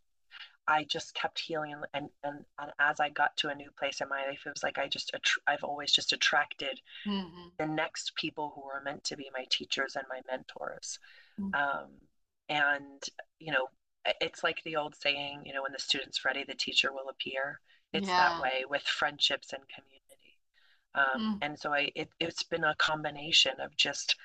I 0.67 0.85
just 0.85 1.15
kept 1.15 1.39
healing. 1.39 1.75
And, 1.95 2.09
and, 2.25 2.45
and 2.59 2.73
as 2.79 3.01
I 3.01 3.11
got 3.11 3.37
to 3.39 3.49
a 3.49 3.55
new 3.55 3.71
place 3.79 4.01
in 4.01 4.09
my 4.09 4.27
life, 4.27 4.43
it 4.47 4.51
was 4.51 4.63
like 4.63 4.79
I 4.79 4.89
just, 4.89 5.15
I've 5.47 5.65
always 5.65 5.93
just 5.93 6.13
attracted 6.13 6.81
mm-hmm. 7.07 7.49
the 7.59 7.67
next 7.67 8.15
people 8.17 8.53
who 8.55 8.63
were 8.63 8.83
meant 8.85 9.05
to 9.05 9.17
be 9.17 9.31
my 9.33 9.45
teachers 9.51 9.97
and 9.97 10.05
my 10.09 10.21
mentors. 10.31 10.99
Mm-hmm. 11.41 11.55
Um, 11.55 11.89
and, 12.49 13.03
you 13.39 13.53
know, 13.53 13.69
it's 14.21 14.43
like 14.43 14.63
the 14.65 14.77
old 14.77 14.95
saying, 14.95 15.43
you 15.45 15.53
know, 15.53 15.63
when 15.63 15.73
the 15.73 15.79
student's 15.79 16.25
ready, 16.25 16.43
the 16.43 16.55
teacher 16.55 16.93
will 16.93 17.11
appear 17.11 17.61
it's 17.93 18.07
yeah. 18.07 18.29
that 18.29 18.43
way 18.43 18.65
with 18.69 18.83
friendships 18.83 19.53
and 19.53 19.63
community 19.69 20.39
um, 20.95 21.39
mm. 21.41 21.47
and 21.47 21.59
so 21.59 21.73
i 21.73 21.91
it, 21.95 22.09
it's 22.21 22.43
been 22.43 22.65
a 22.65 22.75
combination 22.77 23.53
of 23.61 23.77
just 23.77 24.17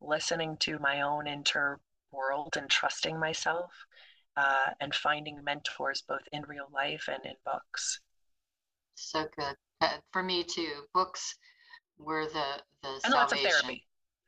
listening 0.00 0.56
to 0.58 0.78
my 0.78 1.02
own 1.02 1.26
inner 1.26 1.78
world 2.12 2.56
and 2.56 2.68
trusting 2.70 3.18
myself 3.18 3.70
uh, 4.36 4.70
and 4.80 4.94
finding 4.94 5.42
mentors 5.44 6.02
both 6.08 6.26
in 6.32 6.42
real 6.42 6.68
life 6.72 7.08
and 7.12 7.24
in 7.24 7.34
books 7.44 8.00
so 8.94 9.26
good 9.36 9.54
uh, 9.80 9.96
for 10.12 10.22
me 10.22 10.42
too 10.42 10.82
books 10.94 11.36
were 11.98 12.26
the 12.26 12.62
the 12.82 12.88
and 12.88 13.02
salvation. 13.02 13.12
lots 13.12 13.32
of 13.32 13.38
therapy 13.40 13.84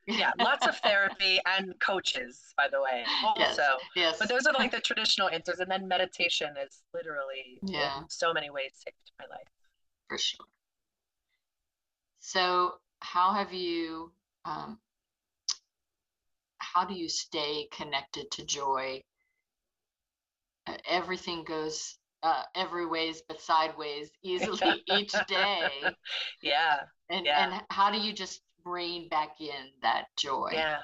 yeah 0.07 0.31
lots 0.39 0.67
of 0.67 0.77
therapy 0.79 1.39
and 1.47 1.75
coaches 1.81 2.53
by 2.57 2.67
the 2.71 2.81
way 2.81 3.05
also. 3.25 3.63
yes, 3.63 3.79
yes. 3.95 4.17
but 4.19 4.29
those 4.29 4.47
are 4.47 4.53
like 4.55 4.71
the 4.71 4.81
traditional 4.81 5.29
answers 5.29 5.61
and 5.61 5.71
then 5.71 5.87
meditation 5.87 6.49
is 6.65 6.83
literally 6.95 7.59
yeah. 7.63 7.99
in 7.99 8.05
so 8.09 8.33
many 8.33 8.51
ways 8.51 8.73
saved 8.75 8.97
my 9.19 9.27
life. 9.31 9.47
For 10.09 10.19
sure. 10.19 10.47
So 12.21 12.75
how 13.01 13.33
have 13.33 13.53
you 13.53 14.13
um, 14.45 14.79
how 16.59 16.85
do 16.85 16.95
you 16.95 17.09
stay 17.09 17.69
connected 17.73 18.31
to 18.33 18.45
joy? 18.45 19.03
Uh, 20.67 20.77
everything 20.89 21.45
goes 21.45 21.99
uh, 22.23 22.43
every 22.55 22.87
ways 22.87 23.23
but 23.27 23.41
sideways 23.41 24.11
easily 24.23 24.83
each 24.93 25.13
day. 25.29 25.69
Yeah 26.43 26.81
and 27.13 27.27
yeah. 27.27 27.45
and 27.45 27.63
how 27.71 27.91
do 27.91 27.99
you 27.99 28.13
just 28.13 28.41
bring 28.65 29.09
back 29.09 29.41
in 29.41 29.71
that 29.83 30.07
joy. 30.17 30.51
Yeah. 30.53 30.79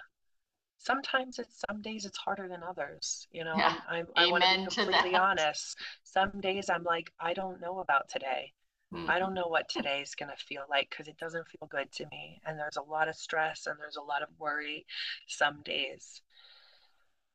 Sometimes 0.79 1.39
it's 1.39 1.63
some 1.69 1.83
days 1.83 2.05
it's 2.05 2.19
harder 2.19 2.49
than 2.49 2.63
others. 2.63 3.27
You 3.33 3.45
know, 3.45 3.55
yeah. 3.57 3.75
I'm, 3.89 4.07
I'm, 4.17 4.29
i 4.29 4.31
want 4.31 4.45
to 4.45 4.57
be 4.57 4.65
completely 4.65 5.15
honest. 5.15 5.77
Some 6.05 6.41
days 6.41 6.71
I'm 6.71 6.85
like, 6.85 7.13
I 7.21 7.35
don't 7.35 7.61
know 7.61 7.81
about 7.81 8.09
today. 8.09 8.53
Mm-hmm. 8.95 9.11
I 9.11 9.19
don't 9.19 9.35
know 9.35 9.49
what 9.49 9.69
today 9.69 10.01
is 10.01 10.15
going 10.15 10.31
to 10.31 10.45
feel 10.45 10.63
like 10.71 10.89
because 10.89 11.09
it 11.09 11.19
doesn't 11.19 11.47
feel 11.49 11.69
good 11.69 11.93
to 11.93 12.07
me. 12.11 12.41
And 12.47 12.59
there's 12.59 12.79
a 12.79 12.91
lot 12.91 13.09
of 13.09 13.17
stress 13.17 13.67
and 13.67 13.77
there's 13.79 13.97
a 13.97 14.03
lot 14.03 14.23
of 14.23 14.29
worry 14.39 14.87
some 15.27 15.61
days. 15.63 16.23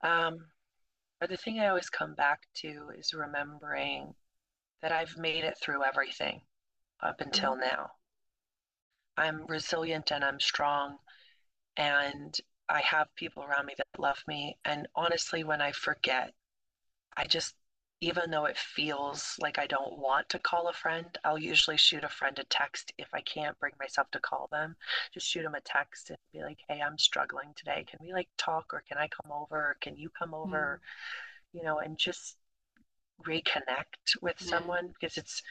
Um, 0.03 0.45
but 1.19 1.29
the 1.29 1.37
thing 1.37 1.59
I 1.59 1.67
always 1.67 1.89
come 1.89 2.15
back 2.15 2.47
to 2.55 2.89
is 2.97 3.13
remembering 3.13 4.13
that 4.81 4.91
I've 4.91 5.17
made 5.17 5.43
it 5.43 5.57
through 5.61 5.83
everything 5.83 6.41
up 7.01 7.21
until 7.21 7.51
mm-hmm. 7.51 7.61
now. 7.61 7.91
I'm 9.17 9.45
resilient 9.47 10.11
and 10.11 10.23
I'm 10.23 10.39
strong 10.39 10.97
and 11.77 12.37
I 12.69 12.81
have 12.81 13.13
people 13.15 13.43
around 13.43 13.65
me 13.65 13.73
that 13.77 13.87
love 14.01 14.23
me. 14.27 14.57
And 14.65 14.87
honestly, 14.95 15.43
when 15.43 15.61
I 15.61 15.71
forget, 15.71 16.33
I 17.15 17.25
just, 17.25 17.55
even 18.01 18.31
though 18.31 18.45
it 18.45 18.57
feels 18.57 19.35
like 19.39 19.59
I 19.59 19.67
don't 19.67 19.97
want 19.97 20.29
to 20.29 20.39
call 20.39 20.67
a 20.67 20.73
friend, 20.73 21.05
I'll 21.23 21.37
usually 21.37 21.77
shoot 21.77 22.03
a 22.03 22.09
friend 22.09 22.37
a 22.39 22.43
text 22.45 22.91
if 22.97 23.07
I 23.13 23.21
can't 23.21 23.59
bring 23.59 23.73
myself 23.79 24.09
to 24.11 24.19
call 24.19 24.49
them. 24.51 24.75
Just 25.13 25.27
shoot 25.27 25.43
them 25.43 25.55
a 25.55 25.61
text 25.61 26.09
and 26.09 26.17
be 26.33 26.41
like, 26.41 26.59
hey, 26.67 26.81
I'm 26.81 26.97
struggling 26.97 27.53
today. 27.55 27.85
Can 27.89 27.99
we 28.01 28.13
like 28.13 28.29
talk 28.37 28.73
or 28.73 28.83
can 28.87 28.97
I 28.97 29.07
come 29.07 29.31
over? 29.31 29.55
Or 29.55 29.77
can 29.81 29.95
you 29.95 30.09
come 30.09 30.33
over? 30.33 30.81
Mm. 31.53 31.59
You 31.59 31.63
know, 31.63 31.79
and 31.79 31.97
just 31.97 32.37
reconnect 33.25 34.21
with 34.21 34.35
yeah. 34.39 34.47
someone 34.47 34.87
because 34.99 35.17
it's, 35.17 35.43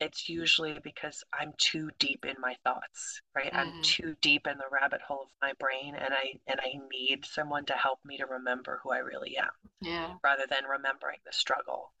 it's 0.00 0.28
usually 0.28 0.78
because 0.82 1.24
I'm 1.38 1.52
too 1.58 1.90
deep 1.98 2.24
in 2.24 2.36
my 2.40 2.56
thoughts, 2.64 3.20
right? 3.34 3.52
Mm-hmm. 3.52 3.76
I'm 3.76 3.82
too 3.82 4.14
deep 4.20 4.46
in 4.46 4.56
the 4.56 4.64
rabbit 4.70 5.00
hole 5.00 5.22
of 5.22 5.28
my 5.42 5.52
brain 5.58 5.94
and 5.94 6.14
I 6.14 6.38
and 6.46 6.60
I 6.60 6.78
need 6.90 7.24
someone 7.24 7.64
to 7.66 7.72
help 7.72 7.98
me 8.04 8.16
to 8.18 8.26
remember 8.26 8.80
who 8.82 8.92
I 8.92 8.98
really 8.98 9.36
am. 9.36 9.50
Yeah. 9.80 10.14
Rather 10.22 10.44
than 10.48 10.64
remembering 10.70 11.18
the 11.26 11.32
struggle. 11.32 11.92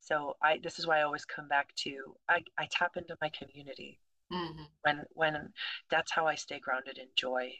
So 0.00 0.36
I 0.42 0.60
this 0.62 0.78
is 0.78 0.86
why 0.86 1.00
I 1.00 1.02
always 1.02 1.24
come 1.24 1.48
back 1.48 1.74
to 1.76 2.14
I, 2.28 2.42
I 2.58 2.68
tap 2.70 2.96
into 2.96 3.16
my 3.20 3.30
community. 3.30 3.98
Mm-hmm. 4.32 4.62
When 4.82 5.04
when 5.14 5.52
that's 5.90 6.12
how 6.12 6.26
I 6.26 6.34
stay 6.34 6.60
grounded 6.60 6.98
in 6.98 7.08
joy. 7.16 7.52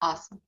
Awesome. 0.00 0.40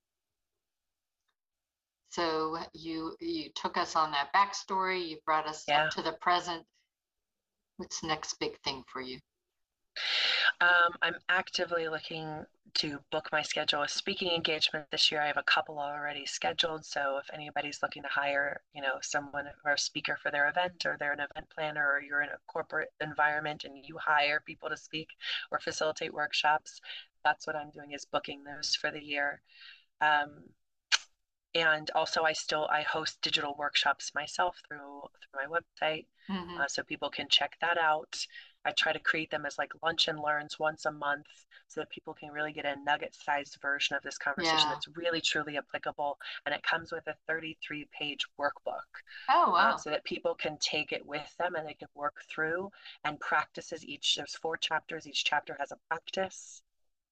So 2.08 2.58
you 2.74 3.14
you 3.20 3.50
took 3.54 3.76
us 3.76 3.94
on 3.94 4.10
that 4.10 4.32
backstory, 4.34 5.08
you 5.08 5.18
brought 5.24 5.46
us 5.46 5.64
yeah. 5.68 5.84
up 5.84 5.90
to 5.92 6.02
the 6.02 6.12
present 6.20 6.64
What's 7.80 8.02
the 8.02 8.08
next 8.08 8.38
big 8.38 8.60
thing 8.60 8.84
for 8.92 9.00
you? 9.00 9.18
Um, 10.60 10.92
I'm 11.00 11.14
actively 11.30 11.88
looking 11.88 12.44
to 12.74 12.98
book 13.10 13.30
my 13.32 13.40
schedule 13.40 13.82
a 13.82 13.88
speaking 13.88 14.30
engagement 14.32 14.84
this 14.90 15.10
year. 15.10 15.22
I 15.22 15.28
have 15.28 15.38
a 15.38 15.42
couple 15.44 15.78
already 15.78 16.26
scheduled. 16.26 16.84
So 16.84 17.16
if 17.16 17.32
anybody's 17.32 17.80
looking 17.82 18.02
to 18.02 18.08
hire, 18.10 18.60
you 18.74 18.82
know, 18.82 18.98
someone 19.00 19.46
or 19.64 19.72
a 19.72 19.78
speaker 19.78 20.18
for 20.22 20.30
their 20.30 20.50
event, 20.50 20.84
or 20.84 20.98
they're 21.00 21.14
an 21.14 21.20
event 21.20 21.46
planner, 21.54 21.90
or 21.90 22.02
you're 22.02 22.20
in 22.20 22.28
a 22.28 22.38
corporate 22.46 22.90
environment 23.00 23.64
and 23.64 23.74
you 23.82 23.96
hire 23.96 24.42
people 24.44 24.68
to 24.68 24.76
speak 24.76 25.08
or 25.50 25.58
facilitate 25.58 26.12
workshops, 26.12 26.82
that's 27.24 27.46
what 27.46 27.56
I'm 27.56 27.70
doing 27.70 27.92
is 27.92 28.04
booking 28.04 28.44
those 28.44 28.74
for 28.74 28.90
the 28.90 29.02
year. 29.02 29.40
Um, 30.02 30.42
and 31.54 31.90
also 31.94 32.22
i 32.22 32.32
still 32.32 32.68
i 32.70 32.82
host 32.82 33.18
digital 33.22 33.54
workshops 33.58 34.12
myself 34.14 34.56
through 34.66 34.78
through 34.78 35.34
my 35.34 35.46
website 35.46 36.06
mm-hmm. 36.30 36.60
uh, 36.60 36.66
so 36.68 36.82
people 36.82 37.10
can 37.10 37.26
check 37.28 37.56
that 37.60 37.78
out 37.78 38.16
i 38.64 38.70
try 38.72 38.92
to 38.92 39.00
create 39.00 39.30
them 39.30 39.44
as 39.44 39.58
like 39.58 39.72
lunch 39.82 40.08
and 40.08 40.20
learns 40.20 40.58
once 40.58 40.84
a 40.84 40.92
month 40.92 41.26
so 41.66 41.80
that 41.80 41.90
people 41.90 42.14
can 42.14 42.30
really 42.30 42.52
get 42.52 42.64
a 42.64 42.74
nugget 42.84 43.14
sized 43.14 43.56
version 43.62 43.96
of 43.96 44.02
this 44.02 44.18
conversation 44.18 44.58
yeah. 44.58 44.70
that's 44.70 44.88
really 44.96 45.20
truly 45.20 45.56
applicable 45.56 46.18
and 46.46 46.54
it 46.54 46.62
comes 46.62 46.92
with 46.92 47.06
a 47.06 47.14
33 47.28 47.88
page 47.96 48.26
workbook 48.38 48.90
oh 49.28 49.46
uh, 49.48 49.52
wow. 49.52 49.76
so 49.76 49.90
that 49.90 50.04
people 50.04 50.34
can 50.34 50.56
take 50.60 50.92
it 50.92 51.04
with 51.06 51.34
them 51.38 51.54
and 51.54 51.66
they 51.66 51.74
can 51.74 51.88
work 51.94 52.16
through 52.28 52.70
and 53.04 53.18
practices 53.20 53.84
each 53.84 54.16
there's 54.16 54.36
four 54.36 54.56
chapters 54.56 55.06
each 55.06 55.24
chapter 55.24 55.56
has 55.58 55.72
a 55.72 55.78
practice 55.88 56.62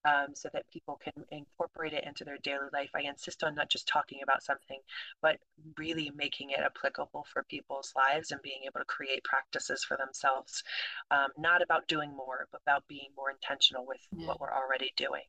um, 0.05 0.35
so 0.35 0.49
that 0.53 0.71
people 0.71 1.01
can 1.03 1.13
incorporate 1.31 1.93
it 1.93 2.05
into 2.05 2.25
their 2.25 2.39
daily 2.39 2.69
life. 2.73 2.91
I 2.95 3.03
insist 3.03 3.43
on 3.43 3.55
not 3.55 3.69
just 3.69 3.89
talking 3.89 4.21
about 4.23 4.43
something, 4.43 4.79
but 5.21 5.39
really 5.77 6.13
making 6.17 6.51
it 6.51 6.61
applicable 6.61 7.27
for 7.33 7.43
people's 7.45 7.93
lives 7.97 8.31
and 8.31 8.41
being 8.43 8.61
able 8.65 8.81
to 8.81 8.85
create 8.85 9.25
practices 9.25 9.85
for 9.85 9.97
themselves. 9.97 10.63
Um, 11.11 11.29
not 11.37 11.63
about 11.63 11.89
doing 11.89 12.15
more, 12.15 12.47
but 12.53 12.63
about 12.63 12.87
being 12.89 13.09
more 13.17 13.31
intentional 13.31 13.87
with 13.87 14.01
yeah. 14.17 14.27
what 14.27 14.41
we're 14.41 14.53
already 14.53 14.93
doing. 14.97 15.25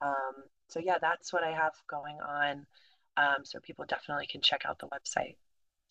Um, 0.00 0.44
so, 0.68 0.80
yeah, 0.80 0.98
that's 1.00 1.32
what 1.32 1.42
I 1.42 1.50
have 1.50 1.72
going 1.88 2.18
on. 2.20 2.66
Um, 3.16 3.44
so, 3.44 3.58
people 3.60 3.84
definitely 3.88 4.26
can 4.26 4.42
check 4.42 4.62
out 4.66 4.78
the 4.78 4.86
website. 4.86 5.36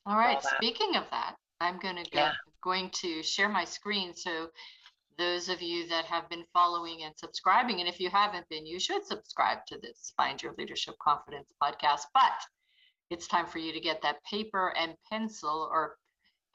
All 0.06 0.16
right. 0.16 0.36
All 0.36 0.52
Speaking 0.58 0.96
of 0.96 1.04
that, 1.12 1.36
I'm 1.60 1.80
going 1.80 2.02
to 2.02 2.10
go, 2.10 2.20
yeah. 2.20 2.32
going 2.64 2.90
to 3.02 3.24
share 3.24 3.50
my 3.50 3.66
screen 3.66 4.14
so 4.16 4.50
those 5.18 5.50
of 5.50 5.62
you 5.62 5.88
that 5.88 6.06
have 6.06 6.30
been 6.30 6.46
following 6.54 7.04
and 7.04 7.14
subscribing. 7.18 7.80
And 7.80 7.90
if 7.90 8.00
you 8.00 8.10
haven't 8.10 8.48
been, 8.50 8.66
you 8.66 8.80
should 8.80 9.06
subscribe 9.06 9.60
to 9.68 9.78
this 9.82 10.14
Find 10.18 10.42
Your 10.42 10.54
Leadership 10.58 10.96
Confidence 11.02 11.52
podcast. 11.62 12.04
But 12.14 12.34
it's 13.10 13.28
time 13.28 13.48
for 13.48 13.60
you 13.60 13.74
to 13.74 13.80
get 13.80 14.02
that 14.02 14.24
paper 14.24 14.74
and 14.78 14.96
pencil 15.10 15.70
or 15.72 15.98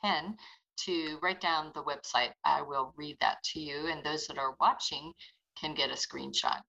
pen 0.03 0.37
to 0.85 1.19
write 1.23 1.41
down 1.41 1.73
the 1.75 1.83
website. 1.83 2.33
I 2.45 2.61
will 2.63 2.93
read 2.97 3.17
that 3.21 3.43
to 3.53 3.61
you, 3.61 3.89
and 3.89 4.05
those 4.05 4.27
that 4.27 4.39
are 4.39 4.57
watching 4.61 5.13
can 5.61 5.75
get 5.75 5.91
a 5.91 5.95
screenshot. 5.95 6.61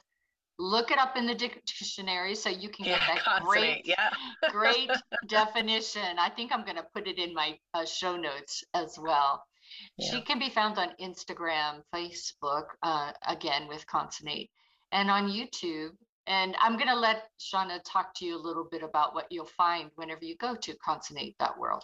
Look 0.60 0.92
it 0.92 0.98
up 0.98 1.18
in 1.18 1.28
the 1.28 1.36
dictionary 1.36 2.36
so 2.36 2.50
you 2.50 2.70
can 2.70 2.86
get 2.86 3.02
Yeah, 3.02 3.20
that 3.26 3.44
great, 3.44 3.86
Yeah. 3.86 4.10
great 4.50 4.90
definition. 5.28 6.18
I 6.18 6.30
think 6.30 6.52
I'm 6.52 6.64
going 6.64 6.78
to 6.78 6.88
put 6.96 7.08
it 7.08 7.20
in 7.20 7.34
my 7.34 7.60
uh, 7.74 7.86
show 7.86 8.16
notes 8.16 8.64
as 8.74 8.98
well. 8.98 9.44
She 10.00 10.22
can 10.22 10.40
be 10.40 10.50
found 10.50 10.80
on 10.80 10.96
Instagram, 11.02 11.84
Facebook, 11.94 12.68
uh, 12.82 13.12
again 13.28 13.68
with 13.68 13.86
Concinnate, 13.88 14.50
and 14.94 15.12
on 15.12 15.30
YouTube. 15.30 15.92
And 16.28 16.56
I'm 16.62 16.76
going 16.76 16.90
to 16.90 16.96
let 16.96 17.30
Shana 17.40 17.80
talk 17.86 18.14
to 18.16 18.26
you 18.26 18.36
a 18.36 18.42
little 18.42 18.68
bit 18.70 18.84
about 18.84 19.16
what 19.16 19.32
you'll 19.32 19.46
find 19.46 19.90
whenever 19.96 20.26
you 20.26 20.36
go 20.36 20.56
to 20.56 20.76
concinnate.world. 20.76 21.84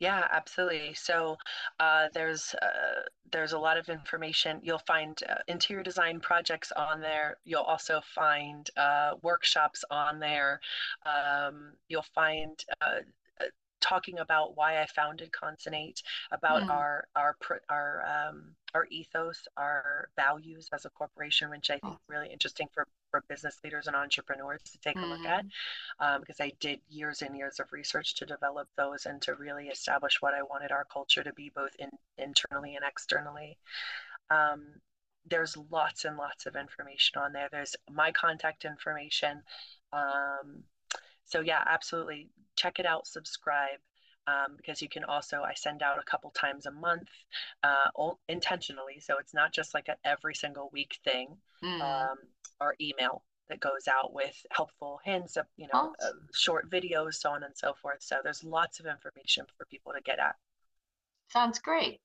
Yeah, 0.00 0.26
absolutely. 0.32 0.92
So 0.94 1.36
uh, 1.78 2.08
there's 2.12 2.54
uh, 2.60 3.02
there's 3.30 3.52
a 3.52 3.58
lot 3.58 3.78
of 3.78 3.88
information. 3.88 4.60
You'll 4.62 4.82
find 4.86 5.18
uh, 5.28 5.36
interior 5.46 5.84
design 5.84 6.18
projects 6.18 6.72
on 6.72 7.00
there. 7.00 7.36
You'll 7.44 7.62
also 7.62 8.00
find 8.14 8.68
uh, 8.76 9.12
workshops 9.22 9.84
on 9.90 10.18
there. 10.18 10.60
Um, 11.06 11.74
you'll 11.88 12.04
find 12.14 12.58
uh, 12.82 13.00
talking 13.84 14.18
about 14.18 14.56
why 14.56 14.80
I 14.82 14.86
founded 14.86 15.30
Concinnate, 15.32 16.02
about 16.32 16.62
Mm. 16.62 16.70
our 16.70 17.08
our 17.16 17.36
our 17.68 18.04
um, 18.06 18.56
our 18.74 18.86
ethos, 18.90 19.46
our 19.56 20.08
values 20.16 20.68
as 20.72 20.84
a 20.86 20.90
corporation, 20.90 21.50
which 21.50 21.70
I 21.70 21.78
think 21.78 21.94
is 21.94 22.08
really 22.08 22.30
interesting 22.32 22.68
for 22.74 22.86
for 23.10 23.22
business 23.28 23.60
leaders 23.64 23.86
and 23.86 23.96
entrepreneurs 23.96 24.62
to 24.72 24.78
take 24.78 24.96
a 24.96 25.06
look 25.06 25.24
at 25.26 25.44
um, 26.00 26.20
because 26.20 26.40
I 26.40 26.52
did 26.60 26.80
years 26.88 27.22
and 27.22 27.36
years 27.36 27.60
of 27.60 27.72
research 27.72 28.14
to 28.16 28.26
develop 28.26 28.68
those 28.76 29.06
and 29.06 29.20
to 29.22 29.34
really 29.34 29.68
establish 29.68 30.20
what 30.20 30.34
I 30.34 30.42
wanted 30.42 30.72
our 30.72 30.84
culture 30.92 31.22
to 31.24 31.32
be, 31.32 31.50
both 31.54 31.74
in, 31.78 31.90
internally 32.18 32.76
and 32.76 32.84
externally. 32.84 33.58
Um, 34.30 34.80
there's 35.26 35.56
lots 35.70 36.04
and 36.04 36.16
lots 36.16 36.46
of 36.46 36.56
information 36.56 37.20
on 37.22 37.32
there. 37.32 37.48
There's 37.50 37.76
my 37.90 38.12
contact 38.12 38.64
information. 38.64 39.42
Um, 39.92 40.64
so 41.24 41.40
yeah, 41.40 41.62
absolutely, 41.66 42.28
check 42.56 42.78
it 42.78 42.86
out. 42.86 43.06
Subscribe. 43.06 43.78
Um, 44.26 44.56
because 44.56 44.80
you 44.80 44.88
can 44.88 45.04
also 45.04 45.42
I 45.42 45.52
send 45.52 45.82
out 45.82 45.98
a 45.98 46.02
couple 46.02 46.30
times 46.30 46.64
a 46.64 46.70
month 46.70 47.08
uh, 47.62 47.90
o- 47.98 48.18
intentionally, 48.28 48.98
so 48.98 49.18
it's 49.18 49.34
not 49.34 49.52
just 49.52 49.74
like 49.74 49.88
a 49.88 49.96
every 50.04 50.34
single 50.34 50.70
week 50.72 50.98
thing 51.04 51.36
Mm. 51.62 51.80
um, 51.82 52.18
or 52.60 52.74
email 52.80 53.22
that 53.48 53.60
goes 53.60 53.86
out 53.88 54.14
with 54.14 54.34
helpful 54.50 54.98
hints 55.04 55.36
of 55.36 55.44
you 55.58 55.66
know 55.66 55.92
Awesome. 55.98 56.18
uh, 56.20 56.32
short 56.32 56.70
videos 56.70 57.14
so 57.16 57.30
on 57.30 57.42
and 57.42 57.54
so 57.56 57.74
forth 57.74 58.02
so 58.02 58.16
there's 58.24 58.42
lots 58.44 58.80
of 58.80 58.86
information 58.86 59.44
for 59.58 59.66
people 59.66 59.92
to 59.92 60.00
get 60.00 60.18
at 60.18 60.36
Sounds 61.28 61.58
great. 61.58 62.00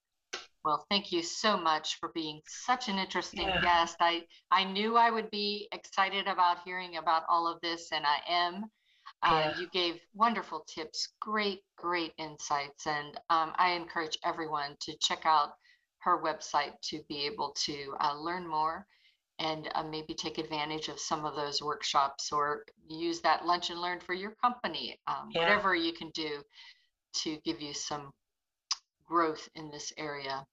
Well, 0.65 0.86
thank 0.89 1.11
you 1.11 1.24
so 1.24 1.55
much 1.57 1.97
for 1.99 2.09
being 2.09 2.41
such 2.47 2.89
an 2.89 2.97
interesting 2.99 3.47
Yeah. 3.47 3.61
guest. 3.61 3.95
I, 4.01 4.26
I 4.51 4.65
knew 4.65 4.97
I 4.97 5.09
would 5.09 5.30
be 5.32 5.67
excited 5.72 6.28
about 6.28 6.63
hearing 6.63 6.97
about 6.97 7.24
all 7.30 7.47
of 7.47 7.61
this, 7.61 7.91
and 7.91 8.05
I 8.05 8.20
am. 8.28 8.70
Uh, 9.22 9.51
Yeah. 9.55 9.59
You 9.59 9.67
gave 9.70 9.99
wonderful 10.13 10.61
tips, 10.61 11.09
great, 11.20 11.61
great 11.78 12.13
insights, 12.17 12.88
and 12.88 13.17
um, 13.30 13.53
I 13.57 13.72
encourage 13.72 14.17
everyone 14.24 14.78
to 14.82 14.95
check 14.97 15.26
out 15.26 15.53
her 15.99 16.22
website 16.24 16.80
to 16.84 17.01
be 17.09 17.26
able 17.26 17.51
to 17.65 17.95
uh, 17.99 18.15
learn 18.17 18.47
more 18.47 18.88
and 19.39 19.70
uh, 19.76 19.84
maybe 19.84 20.13
take 20.13 20.38
advantage 20.38 20.88
of 20.88 20.99
some 20.99 21.26
of 21.26 21.36
those 21.36 21.61
workshops 21.61 22.32
or 22.32 22.63
use 22.88 23.22
that 23.22 23.45
lunch 23.45 23.70
and 23.70 23.82
learn 23.82 23.99
for 23.99 24.13
your 24.13 24.32
company, 24.41 24.97
um, 25.07 25.30
Yeah. 25.32 25.41
whatever 25.41 25.76
you 25.76 25.93
can 25.93 26.09
do 26.11 26.41
to 27.24 27.38
give 27.43 27.61
you 27.61 27.74
some 27.74 28.11
growth 29.05 29.49
in 29.55 29.70
this 29.72 29.91
area. 29.97 30.45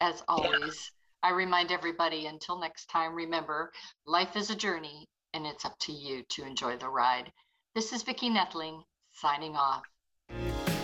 As 0.00 0.22
always, 0.28 0.92
I 1.22 1.30
remind 1.30 1.72
everybody 1.72 2.26
until 2.26 2.58
next 2.58 2.86
time, 2.86 3.14
remember 3.14 3.72
life 4.06 4.36
is 4.36 4.50
a 4.50 4.56
journey 4.56 5.08
and 5.34 5.46
it's 5.46 5.64
up 5.64 5.76
to 5.80 5.92
you 5.92 6.22
to 6.30 6.44
enjoy 6.44 6.76
the 6.76 6.88
ride. 6.88 7.32
This 7.76 7.92
is 7.92 8.02
Vicki 8.02 8.30
Netling 8.30 8.84
signing 9.12 9.54
off. 9.54 9.82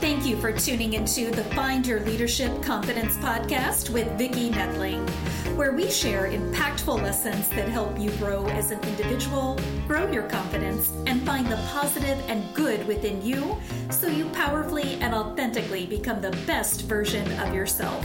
Thank 0.02 0.26
you 0.26 0.36
for 0.36 0.52
tuning 0.52 0.92
into 0.92 1.30
the 1.30 1.42
Find 1.54 1.86
Your 1.86 2.00
Leadership 2.00 2.62
Confidence 2.62 3.16
podcast 3.16 3.88
with 3.88 4.06
Vicki 4.18 4.50
Netling, 4.50 5.08
where 5.56 5.72
we 5.72 5.90
share 5.90 6.30
impactful 6.30 7.00
lessons 7.02 7.48
that 7.48 7.66
help 7.70 7.98
you 7.98 8.10
grow 8.18 8.46
as 8.48 8.72
an 8.72 8.80
individual, 8.80 9.58
grow 9.88 10.06
your 10.12 10.24
confidence, 10.24 10.92
and 11.06 11.22
find 11.22 11.46
the 11.46 11.56
positive 11.72 12.22
and 12.28 12.54
good 12.54 12.86
within 12.86 13.24
you 13.24 13.56
so 13.88 14.06
you 14.06 14.26
powerfully 14.26 14.96
and 15.00 15.14
authentically 15.14 15.86
become 15.86 16.20
the 16.20 16.38
best 16.46 16.82
version 16.82 17.26
of 17.40 17.54
yourself. 17.54 18.04